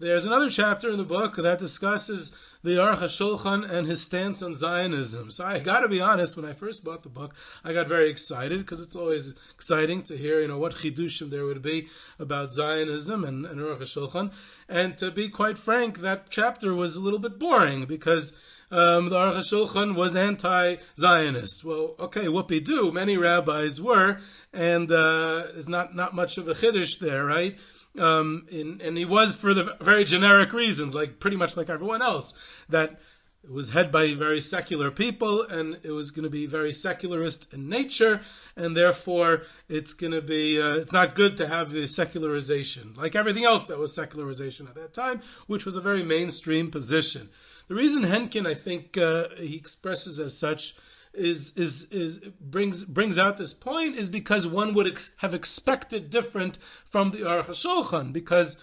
[0.02, 2.32] There's another chapter in the book that discusses
[2.64, 5.30] the Aruch HaShulchan and his stance on Zionism.
[5.30, 8.10] So I got to be honest, when I first bought the book, I got very
[8.10, 11.86] excited because it's always exciting to hear, you know, what chidushim there would be
[12.18, 14.32] about Zionism and, and Aruch HaShulchan.
[14.68, 18.36] And to be quite frank, that chapter was a little bit boring because
[18.72, 21.64] um, the Aruch HaShulchan was anti-Zionist.
[21.64, 22.90] Well, okay, whoopee do.
[22.90, 24.18] Many rabbis were,
[24.52, 27.56] and uh, there's not not much of a chiddush there, right?
[27.98, 32.00] Um, in, and he was for the very generic reasons, like pretty much like everyone
[32.00, 32.34] else,
[32.68, 33.00] that
[33.44, 37.52] it was head by very secular people, and it was going to be very secularist
[37.52, 38.20] in nature,
[38.56, 43.16] and therefore it's going to be uh, it's not good to have the secularization, like
[43.16, 47.30] everything else that was secularization at that time, which was a very mainstream position.
[47.66, 50.76] The reason Henkin, I think, uh, he expresses as such
[51.14, 56.10] is is is brings brings out this point is because one would ex- have expected
[56.10, 58.58] different from the Aruch HaShulchan because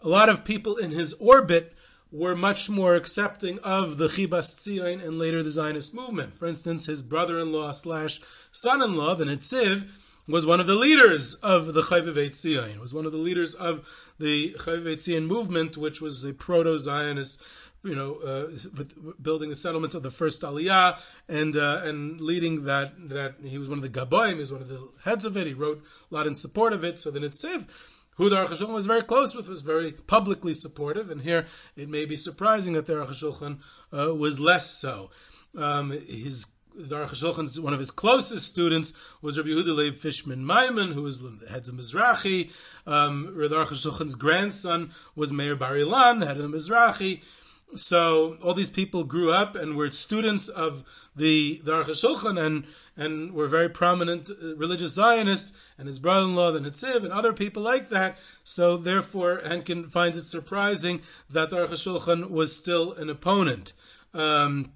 [0.00, 1.72] a lot of people in his orbit
[2.12, 6.38] were much more accepting of the Chibas Tzion and later the Zionist movement.
[6.38, 8.20] For instance, his brother-in-law slash
[8.52, 9.88] son-in-law, the Netziv,
[10.28, 13.88] was one of the leaders of the Chovevei Tzion, was one of the leaders of
[14.18, 17.40] the Chovevei Tzion movement, which was a proto-Zionist
[17.84, 22.64] you know, uh, with building the settlements of the first Aliyah and uh, and leading
[22.64, 25.36] that that he was one of the Gaboim, he was one of the heads of
[25.36, 25.46] it.
[25.46, 26.98] He wrote a lot in support of it.
[26.98, 27.68] So the Netziv,
[28.16, 31.10] who the Aruch was very close with, was very publicly supportive.
[31.10, 33.58] And here it may be surprising that the Aruch
[33.92, 35.10] uh, was less so.
[35.56, 40.92] Um, his the Aruch one of his closest students was Rabbi Yehuda Leib Fishman Maimon,
[40.92, 42.50] who was the head of Mizrahi.
[42.86, 47.22] Um, the Aruch grandson was Meir Bar Ilan, the head of the Mizrahi.
[47.76, 50.84] So all these people grew up and were students of
[51.16, 52.64] the the Aruch HaShulchan and
[52.96, 57.62] and were very prominent uh, religious Zionists, and his brother-in-law, the Netziv, and other people
[57.62, 58.16] like that.
[58.44, 63.72] So therefore, Henkin finds it surprising that the Aruch HaShulchan was still an opponent.
[64.12, 64.72] Um,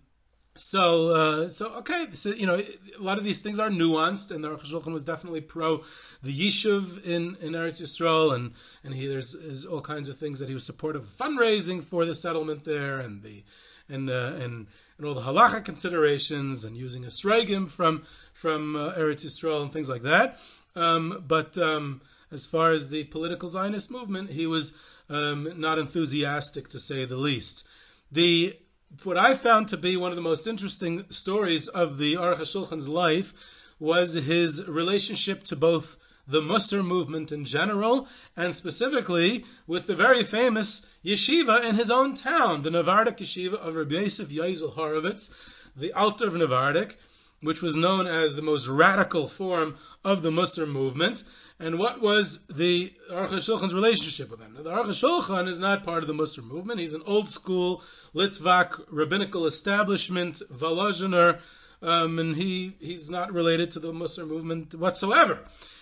[0.58, 4.42] so, uh, so okay, so you know, a lot of these things are nuanced, and
[4.42, 5.82] the Aruch HaShulchan was definitely pro
[6.22, 10.40] the Yishuv in, in Eretz Yisrael, and and he there's, there's all kinds of things
[10.40, 13.44] that he was supportive of fundraising for the settlement there, and the
[13.88, 14.66] and uh, and
[14.98, 19.88] and all the halacha considerations, and using esrogim from from uh, Eretz Yisrael and things
[19.88, 20.38] like that.
[20.74, 22.00] Um, but um,
[22.32, 24.74] as far as the political Zionist movement, he was
[25.08, 27.66] um, not enthusiastic to say the least.
[28.10, 28.56] The
[29.02, 32.88] what I found to be one of the most interesting stories of the Aruch HaShulchan's
[32.88, 33.34] life
[33.78, 40.22] was his relationship to both the Musar movement in general, and specifically with the very
[40.24, 45.30] famous yeshiva in his own town, the Navardik yeshiva of Rabbi Yosef Yazel Horowitz,
[45.76, 46.96] the Alter of Navardik,
[47.40, 51.22] which was known as the most radical form of the Musar movement.
[51.60, 54.54] And what was the Aruch HaShulchan's relationship with him?
[54.54, 56.78] Now, the Aruch HaShulchan is not part of the Musar movement.
[56.78, 57.82] He's an old school
[58.14, 61.40] Litvak rabbinical establishment, Volozhiner,
[61.82, 65.40] um, and he, he's not related to the Musar movement whatsoever.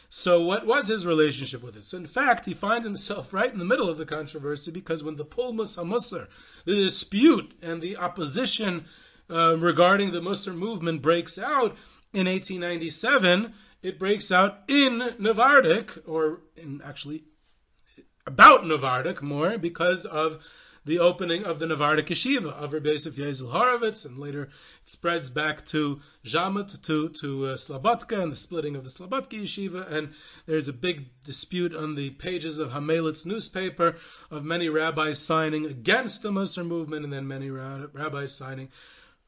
[0.08, 1.84] So, what was his relationship with it?
[1.84, 5.16] So, in fact, he finds himself right in the middle of the controversy because when
[5.16, 6.28] the Pulmus HaMusar,
[6.64, 8.86] the dispute and the opposition
[9.28, 11.76] uh, regarding the Musar movement breaks out
[12.14, 17.24] in 1897, it breaks out in Navardik, or in actually
[18.26, 20.44] about Navardik more, because of
[20.86, 24.50] the opening of the Navardik Yeshiva of Rabbi Yosef Yezel Horowitz, and later it
[24.88, 29.90] spreads back to Jamat, to, to uh, Slobodka, and the splitting of the Slobodka Yeshiva,
[29.90, 30.14] and
[30.46, 33.96] there's a big dispute on the pages of Hamelitz newspaper
[34.30, 38.68] of many rabbis signing against the Musar movement, and then many rabbis signing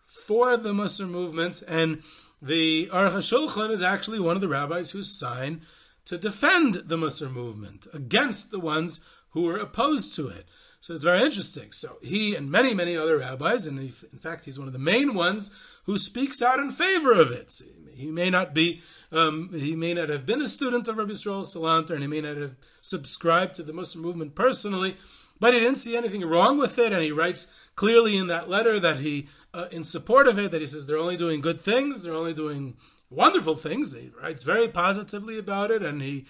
[0.06, 2.04] for the Musar movement, and
[2.40, 5.62] the Aruch HaShulchan is actually one of the rabbis who signed
[6.04, 10.46] to defend the Musar movement against the ones who were opposed to it.
[10.80, 11.72] So it's very interesting.
[11.72, 15.14] So he and many, many other rabbis, and in fact, he's one of the main
[15.14, 15.50] ones
[15.84, 17.60] who speaks out in favor of it.
[17.94, 21.44] He may not be, um, he may not have been a student of Rabbi Yisrael
[21.44, 24.96] Salanter, and he may not have subscribed to the Musar movement personally,
[25.40, 28.78] but he didn't see anything wrong with it, and he writes clearly in that letter
[28.78, 32.02] that he, uh, in support of it, that he says they're only doing good things,
[32.02, 32.76] they're only doing
[33.10, 33.94] wonderful things.
[33.94, 36.26] He writes very positively about it, and he,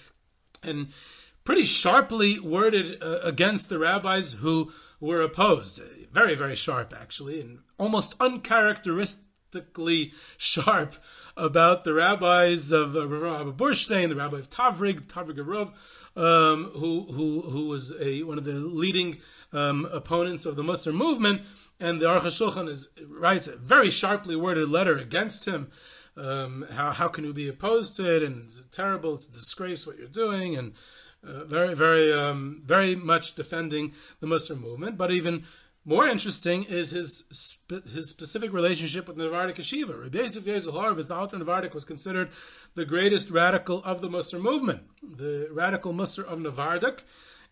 [0.63, 0.89] and
[1.45, 5.83] pretty sharply worded uh, against the rabbis who were opposed.
[6.13, 10.97] Very, very sharp, actually, and almost uncharacteristically sharp
[11.37, 15.73] about the rabbis of uh, Rabbi Burstein, the rabbi of Tavrig, Tavrig Rav,
[16.19, 19.19] um, who, who, who was a, one of the leading
[19.53, 21.43] um, opponents of the Musar movement.
[21.81, 25.71] And the Aruch HaShulchan is, writes a very sharply worded letter against him.
[26.17, 28.25] Um, how, how can you be opposed to it?
[28.25, 30.57] And it's terrible, it's a disgrace what you're doing.
[30.57, 30.73] And
[31.27, 34.99] uh, very, very, um, very much defending the Musar movement.
[34.99, 35.45] But even
[35.89, 39.99] more interesting is his spe- his specific relationship with Navardic Yeshiva.
[39.99, 42.29] Rabbi Yosef Yezel the Alter of Navardic, was considered
[42.75, 47.05] the greatest radical of the Musar movement, the radical Musar of Navardic.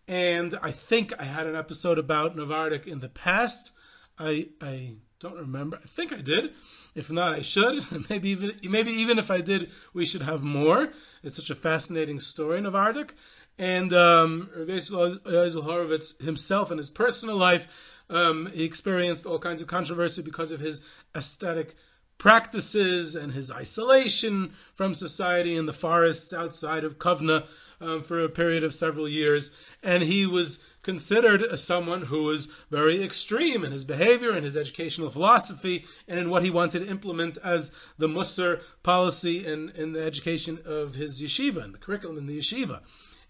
[0.07, 3.73] And I think I had an episode about Navardic in the past.
[4.19, 5.81] I I don't remember.
[5.83, 6.53] I think I did.
[6.95, 7.87] If not, I should.
[8.11, 10.93] maybe even maybe even if I did, we should have more.
[11.23, 13.15] It's such a fascinating story, Navardic.
[13.59, 17.67] And um, Rabbi Yezel Horowitz himself in his personal life
[18.09, 20.81] um, he experienced all kinds of controversy because of his
[21.15, 21.77] aesthetic
[22.19, 27.47] practices and his isolation from society in the forests outside of Kovno
[27.81, 29.55] um, for a period of several years.
[29.83, 34.57] And he was considered as someone who was very extreme in his behavior and his
[34.57, 39.93] educational philosophy and in what he wanted to implement as the Musar policy in, in
[39.93, 42.81] the education of his yeshiva and the curriculum in the yeshiva.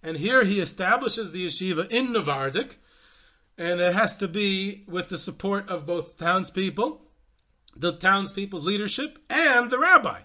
[0.03, 2.77] And here he establishes the yeshiva in Navardik,
[3.59, 7.03] and it has to be with the support of both townspeople,
[7.75, 10.21] the townspeople's leadership, and the rabbi.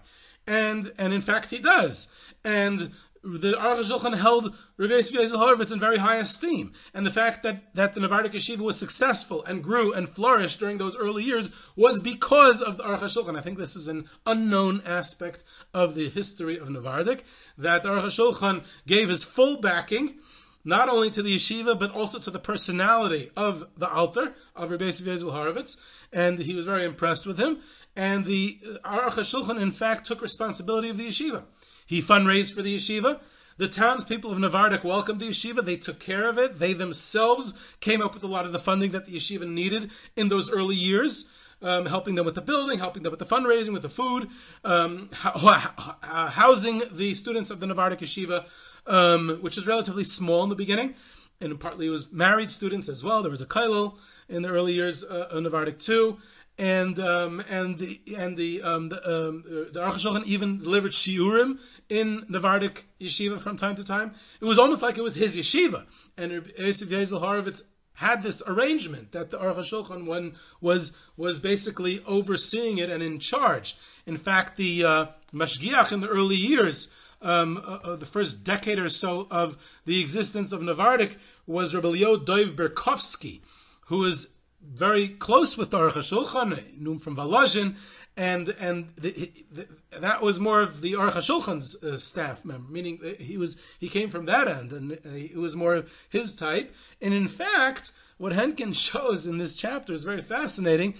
[0.46, 2.12] And and in fact, he does.
[2.44, 2.92] And
[3.24, 7.72] the Aruch Shulchan held Rabbi Yoizel Horowitz in very high esteem, and the fact that,
[7.74, 12.00] that the Navardic Yeshiva was successful and grew and flourished during those early years was
[12.00, 13.36] because of the Aruch.
[13.36, 17.20] I think this is an unknown aspect of the history of Navardic
[17.56, 20.18] that the Aruch gave his full backing
[20.64, 24.84] not only to the yeshiva, but also to the personality of the Alter, of Rabbi
[24.84, 25.76] Yoizel Horowitz,
[26.12, 27.60] and he was very impressed with him.
[27.96, 31.44] And the Aruch HaShulchan, in fact, took responsibility of the yeshiva.
[31.86, 33.20] He fundraised for the yeshiva.
[33.58, 35.64] The townspeople of Navardik welcomed the yeshiva.
[35.64, 36.58] They took care of it.
[36.58, 40.28] They themselves came up with a lot of the funding that the yeshiva needed in
[40.28, 41.26] those early years.
[41.60, 44.28] Um, helping them with the building, helping them with the fundraising, with the food,
[44.64, 48.46] um, housing the students of the Navardik Yeshiva
[48.86, 50.94] um, which was relatively small in the beginning,
[51.40, 53.22] and partly it was married students as well.
[53.22, 53.96] There was a kollel
[54.28, 56.18] in the early years uh, of Navardic too,
[56.58, 59.42] and um, and the and the um, the, um,
[59.72, 64.14] the even delivered shiurim in Navardic yeshiva from time to time.
[64.40, 67.62] It was almost like it was his yeshiva, and Yosef Yoizel
[67.94, 73.18] had this arrangement that the Aruch HaShulchan one was was basically overseeing it and in
[73.18, 73.76] charge.
[74.06, 76.92] In fact, the uh, mashgiach in the early years
[77.22, 81.88] um, uh, uh, the first decade or so of the existence of Navardik was Rabbi
[81.88, 83.40] Leo Doiv Berkovsky,
[83.86, 87.76] who was very close with Aruch HaShulchan, from Volozhin,
[88.16, 93.00] and and the, the, that was more of the Aruch HaShulchan's uh, staff member, meaning
[93.18, 96.74] he was he came from that end, and uh, it was more of his type.
[97.00, 100.94] And in fact, what Henkin shows in this chapter is very fascinating,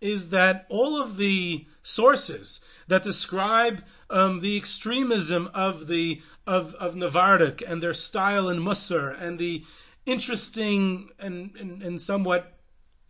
[0.00, 6.94] is that all of the sources that describe um, the extremism of the of of
[6.94, 9.64] Navardic and their style in Musar and the
[10.06, 12.58] interesting and and, and somewhat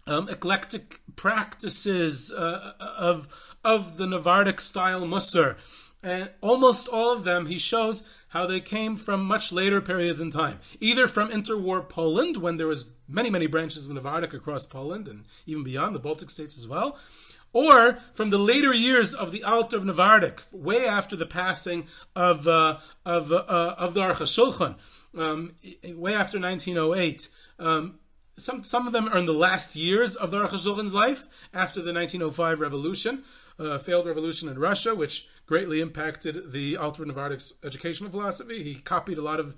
[0.06, 3.28] um, eclectic practices uh, of
[3.64, 5.56] of the Navardic style Musar.
[6.00, 10.30] And almost all of them, he shows how they came from much later periods in
[10.30, 15.08] time, either from interwar Poland, when there was many, many branches of Navardic across Poland
[15.08, 16.98] and even beyond the Baltic states as well,
[17.52, 22.46] or from the later years of the Alter of Navardik, way after the passing of
[22.46, 24.76] uh, of uh, of the Aruch Shulchan,
[25.18, 25.54] um,
[25.96, 27.28] way after 1908.
[27.58, 27.98] Um,
[28.36, 31.80] some some of them are in the last years of the Aruch Shulchan's life, after
[31.80, 33.24] the 1905 revolution,
[33.58, 38.62] uh, failed revolution in Russia, which greatly impacted the Alter of Navardik's educational philosophy.
[38.62, 39.56] He copied a lot of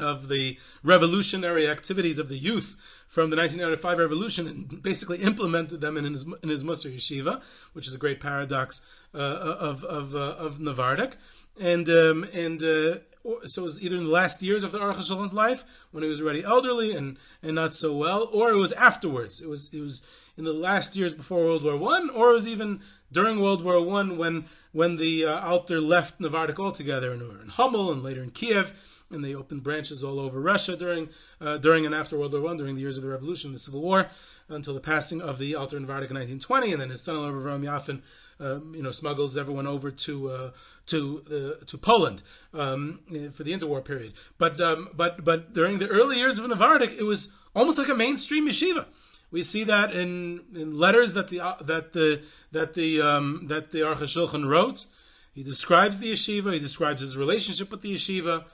[0.00, 5.96] of the revolutionary activities of the youth from the 1995 revolution and basically implemented them
[5.96, 7.40] in his, in his Musar yeshiva,
[7.72, 8.82] which is a great paradox
[9.14, 11.14] uh, of of uh, of Navardik,
[11.58, 12.98] and um, and uh,
[13.46, 16.08] so it was either in the last years of the Aruch Shulchan's life when he
[16.08, 19.40] was already elderly and and not so well, or it was afterwards.
[19.40, 20.02] It was it was
[20.36, 22.80] in the last years before World War One, or it was even
[23.10, 27.92] during World War One when when the uh, Alter left Navardik altogether and in Homel
[27.92, 28.74] and later in Kiev
[29.10, 31.08] and they opened branches all over Russia during
[31.40, 33.80] uh, during and after World War One, during the years of the Revolution, the Civil
[33.80, 34.08] War,
[34.48, 38.02] until the passing of the Alter Navardik in 1920, and then his son-in-law Ram Yafin,
[38.40, 40.50] uh, you know, smuggles everyone over to uh,
[40.86, 43.00] to uh, to Poland um,
[43.32, 44.12] for the interwar period.
[44.36, 47.94] But um, but but during the early years of Navardik, it was almost like a
[47.94, 48.86] mainstream yeshiva.
[49.30, 53.80] We see that in, in letters that the that the that the um, that the
[53.80, 54.86] Aruch wrote.
[55.34, 56.52] He describes the yeshiva.
[56.52, 58.46] He describes his relationship with the yeshiva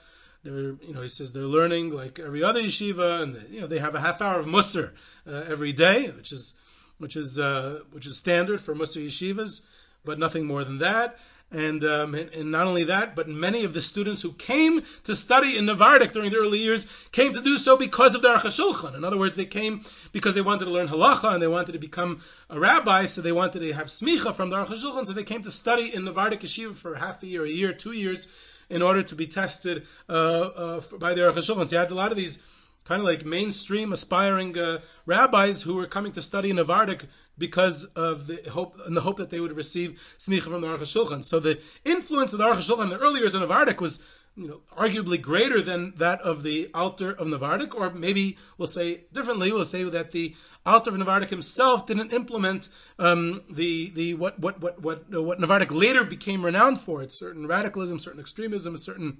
[0.45, 3.67] they're you know he says they're learning like every other yeshiva, and they, you know
[3.67, 4.91] they have a half hour of musar
[5.27, 6.55] uh, every day, which is
[6.99, 9.65] which is uh, which is standard for musar yeshivas,
[10.05, 11.17] but nothing more than that.
[11.51, 15.55] And, um, and, not only that, but many of the students who came to study
[15.55, 18.95] in Navardik during the early years came to do so because of the Aruch HaShulchan.
[18.95, 19.81] In other words, they came
[20.11, 23.31] because they wanted to learn halacha and they wanted to become a rabbi, so they
[23.31, 26.41] wanted to have smicha from the Aruch HaShulchan, so they came to study in Navardik
[26.41, 28.27] Yeshiva for half a year, a year, two years,
[28.69, 31.67] in order to be tested uh, uh, by the Aruch HaShulchan.
[31.67, 32.39] So you had a lot of these
[32.85, 37.07] kind of like mainstream aspiring uh, rabbis who were coming to study in Navardik
[37.37, 40.79] because of the hope and the hope that they would receive smicha from the Aruch
[40.79, 41.25] HaShulchan.
[41.25, 43.99] So the influence of the Aruch HaShulchan in the early years of Navardik was
[44.35, 49.05] you know, arguably greater than that of the Alter of Navardik, or maybe we'll say
[49.13, 49.51] differently.
[49.51, 50.35] We'll say that the
[50.65, 55.71] Alter of Navardik himself didn't implement um, the the what what what what what Navardik
[55.71, 57.03] later became renowned for.
[57.03, 59.19] It's certain radicalism, certain extremism, certain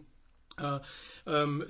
[0.57, 0.79] uh,
[1.27, 1.65] um,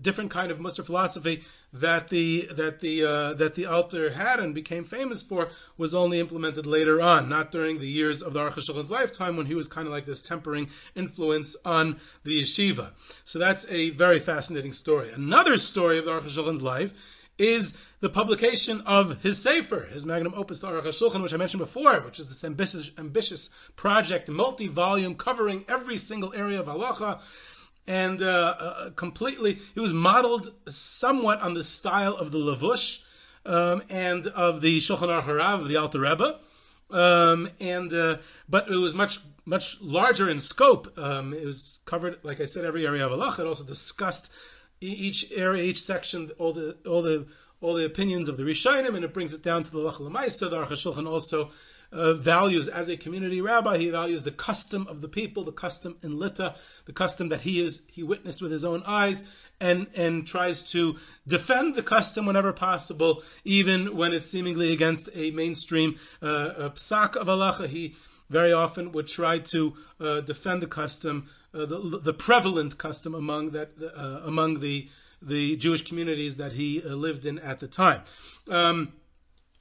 [0.00, 4.54] different kind of Musar philosophy that the that the uh, that the Alter had and
[4.54, 8.90] became famous for was only implemented later on, not during the years of the Aruch
[8.90, 12.90] lifetime when he was kind of like this tempering influence on the yeshiva.
[13.24, 15.10] So that's a very fascinating story.
[15.12, 16.94] Another story of the Aruch life
[17.38, 21.60] is the publication of his Sefer, his magnum opus, the Aruch HaShulchan, which I mentioned
[21.60, 27.20] before, which is this ambitious, ambitious project, multi-volume, covering every single area of halacha
[27.86, 33.02] and uh, uh, completely, it was modeled somewhat on the style of the Levush
[33.44, 36.38] um, and of the Shulchan Aruch Harav, the Alter Rebbe,
[36.90, 38.18] um, and uh,
[38.48, 40.98] but it was much much larger in scope.
[40.98, 43.40] Um, it was covered, like I said, every area of halacha.
[43.40, 44.32] It also discussed
[44.86, 47.26] each area, each section, all the all the
[47.60, 50.50] all the opinions of the Rishonim, and it brings it down to the Lach Lamaisa.
[50.50, 51.50] The Aruch HaShulchan also
[51.92, 53.78] uh, values as a community rabbi.
[53.78, 56.56] He values the custom of the people, the custom in Lita,
[56.86, 59.22] the custom that he is he witnessed with his own eyes,
[59.60, 65.30] and and tries to defend the custom whenever possible, even when it's seemingly against a
[65.30, 67.68] mainstream uh, psak of halacha.
[67.68, 67.94] He
[68.28, 73.50] very often would try to uh, defend the custom, uh, the, the prevalent custom among
[73.50, 74.88] that uh, among the
[75.22, 78.02] the Jewish communities that he uh, lived in at the time.
[78.48, 78.92] Um,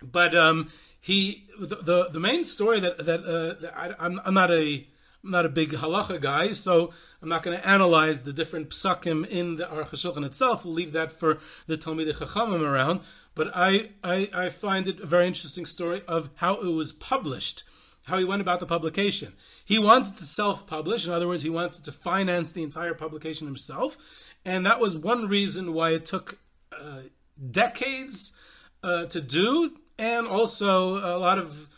[0.01, 4.33] but um, he the, the, the main story that that, uh, that I, am I'm
[4.33, 4.87] not a
[5.23, 9.25] I'm not a big halacha guy, so I'm not going to analyze the different psakim
[9.27, 10.65] in the Aruch HaShulchan itself.
[10.65, 12.99] We'll leave that for the Talmidei Chachamim around.
[13.35, 17.63] But I, I I find it a very interesting story of how it was published,
[18.03, 19.33] how he went about the publication.
[19.63, 21.05] He wanted to self-publish.
[21.05, 23.97] In other words, he wanted to finance the entire publication himself,
[24.45, 26.39] and that was one reason why it took
[26.71, 27.03] uh,
[27.51, 28.33] decades
[28.83, 31.69] uh, to do and also a lot of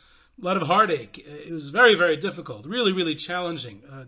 [0.42, 1.18] a lot of heartache.
[1.18, 3.84] It was very very difficult, really really challenging.
[3.90, 4.06] Uh,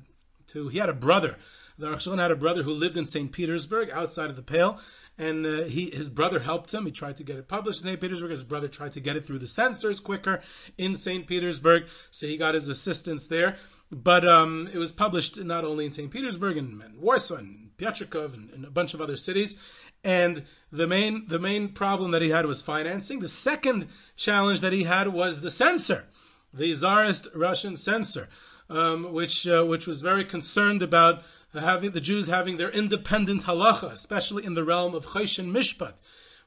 [0.48, 1.38] to he had a brother.
[1.78, 3.32] The Aruch had a brother who lived in St.
[3.32, 4.80] Petersburg, outside of the Pale,
[5.18, 6.86] and uh, he his brother helped him.
[6.86, 8.02] He tried to get it published in St.
[8.02, 8.32] Petersburg.
[8.32, 10.42] His brother tried to get it through the censors quicker
[10.78, 11.28] in St.
[11.28, 13.58] Petersburg, so he got his assistance there.
[13.92, 16.12] But um, it was published not only in St.
[16.12, 19.56] Petersburg and, Warsaw and Piotrków and, and a bunch of other cities.
[20.04, 23.20] And the main the main problem that he had was financing.
[23.20, 26.06] The second challenge that he had was the censor,
[26.54, 28.30] the Tsarist Russian censor,
[28.70, 31.24] um, which uh, which was very concerned about
[31.54, 35.96] having the Jews having their independent halacha, especially in the realm of Choshen Mishpat.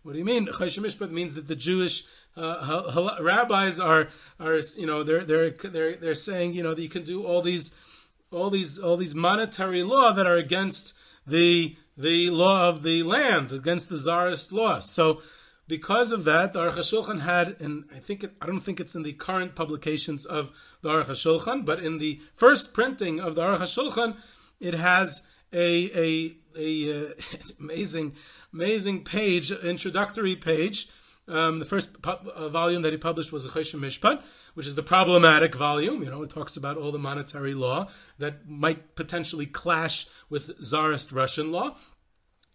[0.02, 0.46] What do you mean?
[0.46, 2.04] Choshen Mishpat means that the Jewish
[2.36, 6.88] uh, rabbis are are you know they're they're they're they're saying you know that you
[6.88, 7.74] can do all these
[8.30, 10.94] all these all these monetary law that are against
[11.26, 14.78] the the law of the land against the czarist law.
[14.78, 15.22] So,
[15.68, 18.94] because of that, the Aruch HaShulchan had, and I think it, I don't think it's
[18.94, 20.50] in the current publications of
[20.82, 24.16] the Aruch HaShulchan, but in the first printing of the Aruch HaShulchan,
[24.60, 27.12] it has a a a uh,
[27.60, 28.14] amazing
[28.52, 30.88] amazing page, introductory page.
[31.28, 34.20] Um, the first uh, volume that he published was the Choshen Mishpat,
[34.54, 36.02] which is the problematic volume.
[36.02, 37.88] You know, it talks about all the monetary law
[38.18, 41.76] that might potentially clash with Tsarist Russian law.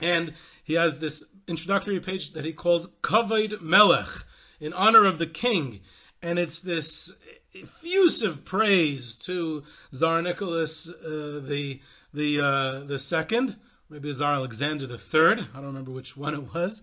[0.02, 4.26] And he has this introductory page that he calls Kavod Melech,
[4.60, 5.80] in honor of the king.
[6.22, 7.16] And it's this
[7.56, 11.80] effusive praise to Tsar Nicholas uh, the
[12.14, 13.58] the uh, the second,
[13.90, 15.48] maybe Tsar Alexander the third.
[15.54, 16.82] I don't remember which one it was.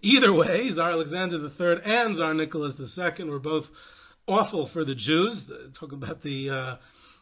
[0.00, 3.70] Either way, Tsar Alexander the third and Tsar Nicholas the second were both
[4.26, 5.50] awful for the Jews.
[5.74, 6.76] Talking about the uh,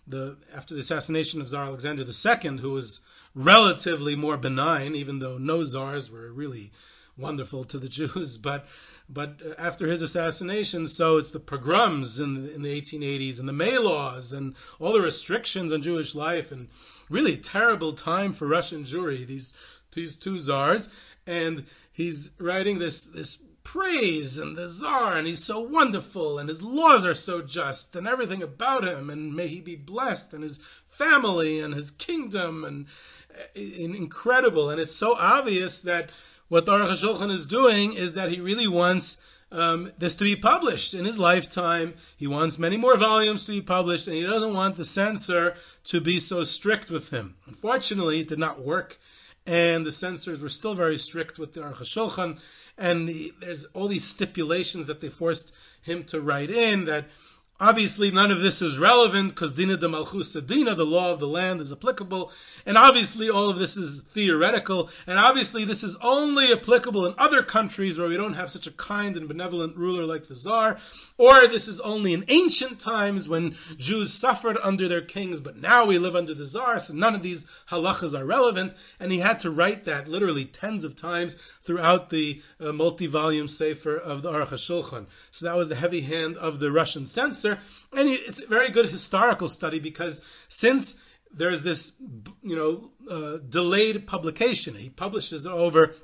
[0.07, 3.01] the after the assassination of Tsar Alexander II, who was
[3.35, 6.73] relatively more benign, even though no czars were really
[7.17, 8.39] wonderful to the Jews.
[8.39, 8.67] But
[9.13, 13.49] but uh, after his assassination, so it's the pogroms in the, in the 1880s and
[13.49, 16.69] the May laws and all the restrictions on Jewish life and
[17.09, 19.27] really terrible time for Russian Jewry.
[19.27, 19.53] These
[19.93, 20.89] these two czars
[21.27, 26.63] and he's writing this this praise and the czar, and he's so wonderful, and his
[26.63, 30.59] laws are so just, and everything about him, and may he be blessed, and his
[30.87, 32.87] family, and his kingdom, and,
[33.33, 34.71] uh, and incredible.
[34.71, 36.11] And it's so obvious that
[36.51, 39.23] what the Aruch HaShulchan is doing is that he really wants
[39.53, 41.95] um, this to be published in his lifetime.
[42.17, 46.01] He wants many more volumes to be published, and he doesn't want the censor to
[46.01, 47.37] be so strict with him.
[47.47, 48.99] Unfortunately, it did not work,
[49.47, 52.41] and the censors were still very strict with the Aruch HaShulchan,
[52.77, 57.07] and he, there's all these stipulations that they forced him to write in that
[57.63, 61.29] Obviously, none of this is relevant because Dina de Malchus Dina, the law of the
[61.29, 62.33] land, is applicable.
[62.65, 64.89] And obviously, all of this is theoretical.
[65.07, 68.71] And obviously, this is only applicable in other countries where we don't have such a
[68.71, 70.79] kind and benevolent ruler like the Tsar.
[71.19, 75.85] Or this is only in ancient times when Jews suffered under their kings, but now
[75.85, 78.73] we live under the Tsar, so none of these halachas are relevant.
[78.99, 83.49] And he had to write that literally tens of times throughout the uh, multi volume
[83.49, 85.05] Sefer of the Aruch HaShulchan.
[85.31, 87.50] So that was the heavy hand of the Russian censor
[87.97, 90.97] and it's a very good historical study because since
[91.33, 91.93] there's this,
[92.43, 95.95] you know, uh, delayed publication, he publishes over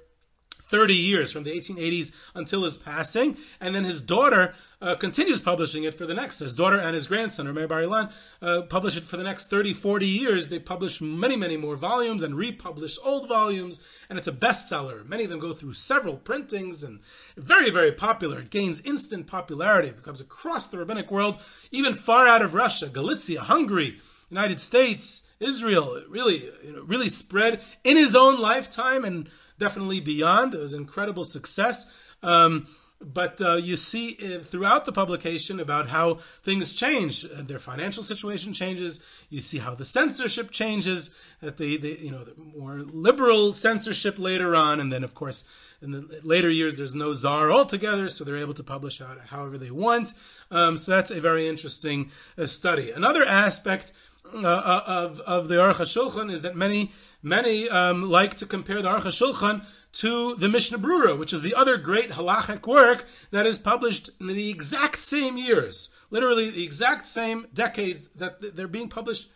[0.68, 5.84] 30 years from the 1880s until his passing, and then his daughter uh, continues publishing
[5.84, 6.40] it for the next.
[6.40, 8.12] His daughter and his grandson, Rav Meir Bar Ilan,
[8.42, 10.48] uh, publish it for the next 30, 40 years.
[10.48, 15.06] They publish many, many more volumes and republish old volumes, and it's a bestseller.
[15.06, 17.00] Many of them go through several printings and
[17.36, 18.40] very, very popular.
[18.40, 19.88] It gains instant popularity.
[19.88, 21.40] It becomes across the rabbinic world,
[21.70, 25.94] even far out of Russia, Galicia, Hungary, United States, Israel.
[25.94, 30.54] It really, you know, really spread in his own lifetime and definitely beyond.
[30.54, 31.90] It was incredible success.
[32.22, 32.66] Um,
[33.00, 37.24] but uh, you see uh, throughout the publication about how things change.
[37.24, 39.02] Uh, their financial situation changes.
[39.28, 41.14] You see how the censorship changes.
[41.40, 45.44] That the, the you know the more liberal censorship later on, and then of course
[45.82, 49.59] in the later years there's no czar altogether, so they're able to publish out however
[49.59, 50.14] they want.
[50.50, 52.92] Um, so that's a very interesting uh, study.
[52.92, 53.92] Another aspect
[54.24, 56.92] of of the Aruch HaShulchan is that many
[57.22, 61.54] many um, like to compare the Aruch HaShulchan to the Mishnah Brura, which is the
[61.54, 67.06] other great halachic work that is published in the exact same years, literally the exact
[67.06, 69.30] same decades that they're being published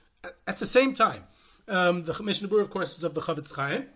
[0.47, 1.25] at the same time.
[1.67, 3.87] Um, the Mishnah Brura, of course, is of the Chofetz Chaim,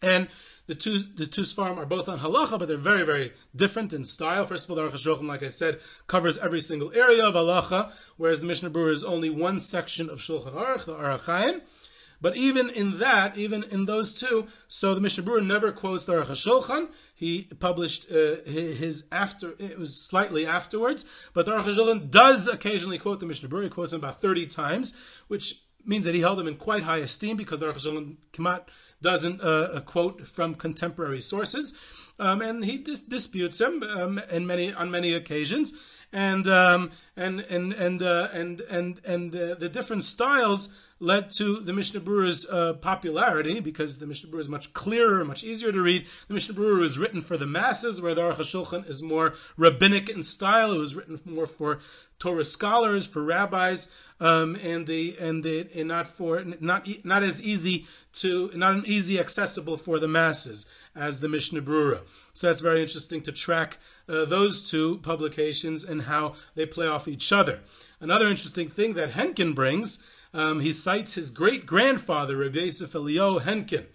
[0.00, 0.28] and
[0.66, 4.04] the two the two Sfarim are both on halacha, but they're very very different in
[4.04, 4.46] style.
[4.46, 7.92] First of all, the Aruch HaShulchan, like I said, covers every single area of halacha,
[8.16, 11.62] whereas the Mishnah Brura is only one section of Shulchan Aruch, the Orach Chaim.
[12.20, 16.14] But even in that, even in those two, so the Mishnah Brura never quotes the
[16.14, 16.88] Aruch HaShulchan.
[17.14, 21.04] He published uh, his after, it was slightly afterwards,
[21.34, 23.64] but the Aruch HaShulchan does occasionally quote the Mishnah Brura.
[23.64, 24.96] He quotes him about 30 times,
[25.28, 28.64] which means that he held him in quite high esteem because the Aruch HaShulchan kimat
[29.02, 31.76] doesn't uh, quote from contemporary sources.
[32.18, 35.74] Um, and he dis- disputes him um, in many, on many occasions.
[36.12, 41.60] And, um, and, and, and, uh, and, and, and uh, the different styles led to
[41.60, 45.80] the Mishnah Brura's uh, popularity because the Mishnah Brura is much clearer, much easier to
[45.80, 46.06] read.
[46.28, 50.08] The Mishnah Brura is written for the masses, where the Aruch HaShulchan is more rabbinic
[50.08, 50.72] in style.
[50.72, 51.80] It was written more for
[52.18, 53.90] Torah scholars, for rabbis,
[54.20, 58.84] um, and the and the and not for not not as easy to not an
[58.86, 62.00] easy accessible for the masses as the Mishnah Brura.
[62.32, 63.78] So that's very interesting to track
[64.08, 67.60] uh, those two publications and how they play off each other.
[68.00, 70.02] Another interesting thing that Henkin brings
[70.36, 73.86] um, he cites his great grandfather, Rabbi Yosef Eliyahu Henkin,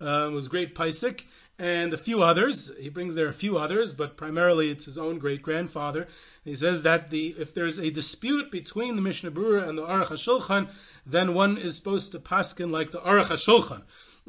[0.00, 1.22] uh, was great posek,
[1.56, 2.72] and a few others.
[2.80, 6.08] He brings there a few others, but primarily it's his own great grandfather.
[6.44, 10.08] He says that the if there's a dispute between the Mishnah Brura and the Aruch
[10.08, 10.68] HaShulchan,
[11.06, 13.82] then one is supposed to paskin like the Aruch HaShulchan.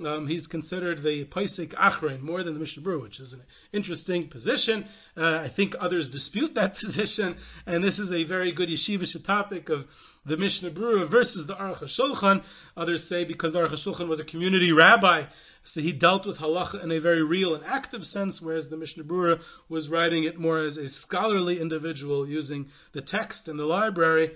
[0.03, 4.27] Um, he's considered the posek Achrein more than the Mishnah Brura, which is an interesting
[4.27, 4.85] position.
[5.15, 9.69] Uh, I think others dispute that position, and this is a very good yeshivish topic
[9.69, 9.87] of
[10.25, 12.43] the Mishnah Brura versus the Aruch HaShulchan.
[12.75, 15.25] Others say because the Aruch HaShulchan was a community rabbi,
[15.63, 19.05] so he dealt with halacha in a very real and active sense, whereas the Mishnah
[19.05, 24.35] Brura was writing it more as a scholarly individual using the text in the library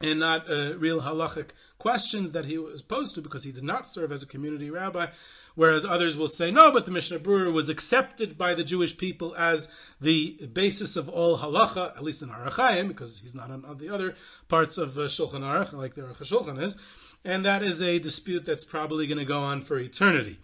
[0.00, 1.50] and not a real halachic
[1.82, 5.08] questions that he was posed to because he did not serve as a community rabbi.
[5.56, 9.34] Whereas others will say, no, but the Mishnah Brura was accepted by the Jewish people
[9.36, 9.68] as
[10.00, 13.90] the basis of all halacha, at least in Orach Chaim, because he's not on, the
[13.90, 14.14] other
[14.48, 16.78] parts of uh, Shulchan Aruch, like the Aruch Shulchan is.
[17.24, 20.38] And that is a dispute that's probably going to go on for eternity.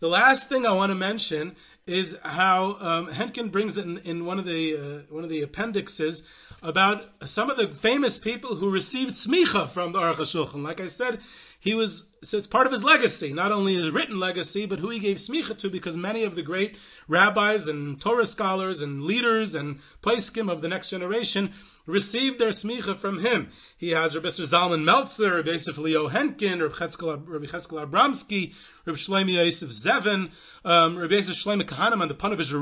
[0.00, 4.26] The last thing I want to mention is how um, Henkin brings it in, in
[4.26, 6.24] one of the uh, one of the appendixes
[6.62, 10.62] about some of the famous people who received smicha from the Aruch HaShulchan.
[10.62, 11.20] Like I said,
[11.58, 14.90] he was so it's part of his legacy, not only his written legacy, but who
[14.90, 19.54] he gave smicha to, because many of the great rabbis and Torah scholars and leaders
[19.54, 21.52] and poskim of the next generation
[21.86, 23.50] received their smicha from him.
[23.76, 28.54] He has Rabbi Zalman Meltzer, Rabbi Yosef Leo Henkin, Rabbi Cheskel Abramsky,
[28.84, 30.30] Rabbi Shlomo Yosef Zevin,
[30.64, 32.52] um, Rabbi Yosef Shlomo Kahaneman the Panovich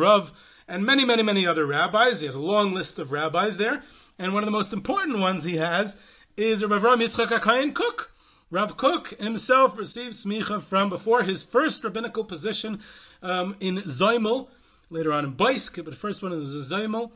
[0.70, 2.20] and many, many, many other rabbis.
[2.20, 3.82] He has a long list of rabbis there.
[4.18, 5.96] And one of the most important ones he has
[6.36, 8.12] is Rabbi Avram Yitzchak HaKohen Kook.
[8.50, 12.80] Rav Kook himself received smicha from before his first rabbinical position
[13.22, 14.48] um, in Zaimel,
[14.88, 17.10] later on in Boisk, but the first one was Zaimel.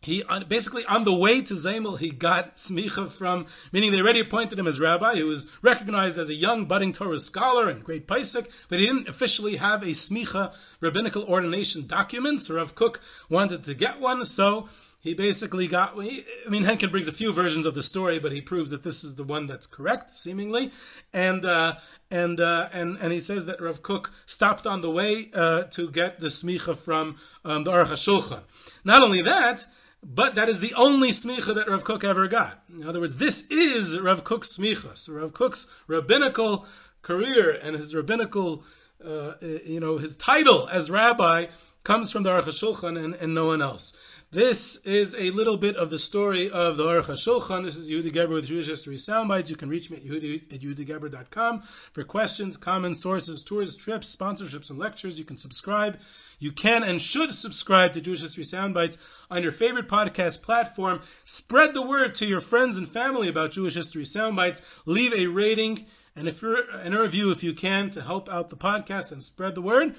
[0.00, 4.58] He basically on the way to Zaimel, he got smicha from, meaning they already appointed
[4.58, 5.14] him as rabbi.
[5.14, 9.08] He was recognized as a young budding Torah scholar and great posek, but he didn't
[9.08, 12.42] officially have a smicha rabbinical ordination document.
[12.42, 14.68] So Rav Kook wanted to get one, so
[15.00, 15.94] he basically got.
[15.96, 19.02] I mean, Henkin brings a few versions of the story, but he proves that this
[19.02, 20.70] is the one that's correct, seemingly.
[21.12, 21.76] And uh,
[22.10, 25.90] and uh, and and he says that Rav Kook stopped on the way uh, to
[25.90, 28.42] get the smicha from um, the Aruch HaShulchan.
[28.84, 29.66] Not only that.
[30.02, 32.62] But that is the only smicha that Rav Kook ever got.
[32.68, 34.96] In other words, this is Rav Kook's smicha.
[34.96, 36.66] So Rav Kook's rabbinical
[37.02, 38.64] career and his rabbinical,
[39.04, 41.46] uh, you know, his title as rabbi
[41.84, 43.96] comes from the Aruch HaShulchan and, and no one else.
[44.36, 47.64] This is a little bit of the story of the Aruch HaShulchan.
[47.64, 49.48] This is Yehuda Geberer with Jewish History Soundbites.
[49.48, 54.68] You can reach me at, Yehuda, at yehudageberer.com for questions, comments, sources, tours, trips, sponsorships,
[54.68, 55.18] and lectures.
[55.18, 55.98] You can subscribe.
[56.38, 58.98] You can and should subscribe to Jewish History Soundbites
[59.30, 61.00] on your favorite podcast platform.
[61.24, 64.60] Spread the word to your friends and family about Jewish History Soundbites.
[64.84, 68.50] Leave a rating and if you're, and a review if you can to help out
[68.50, 69.96] the podcast and spread the word.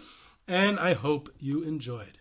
[0.47, 2.19] And I hope you enjoyed.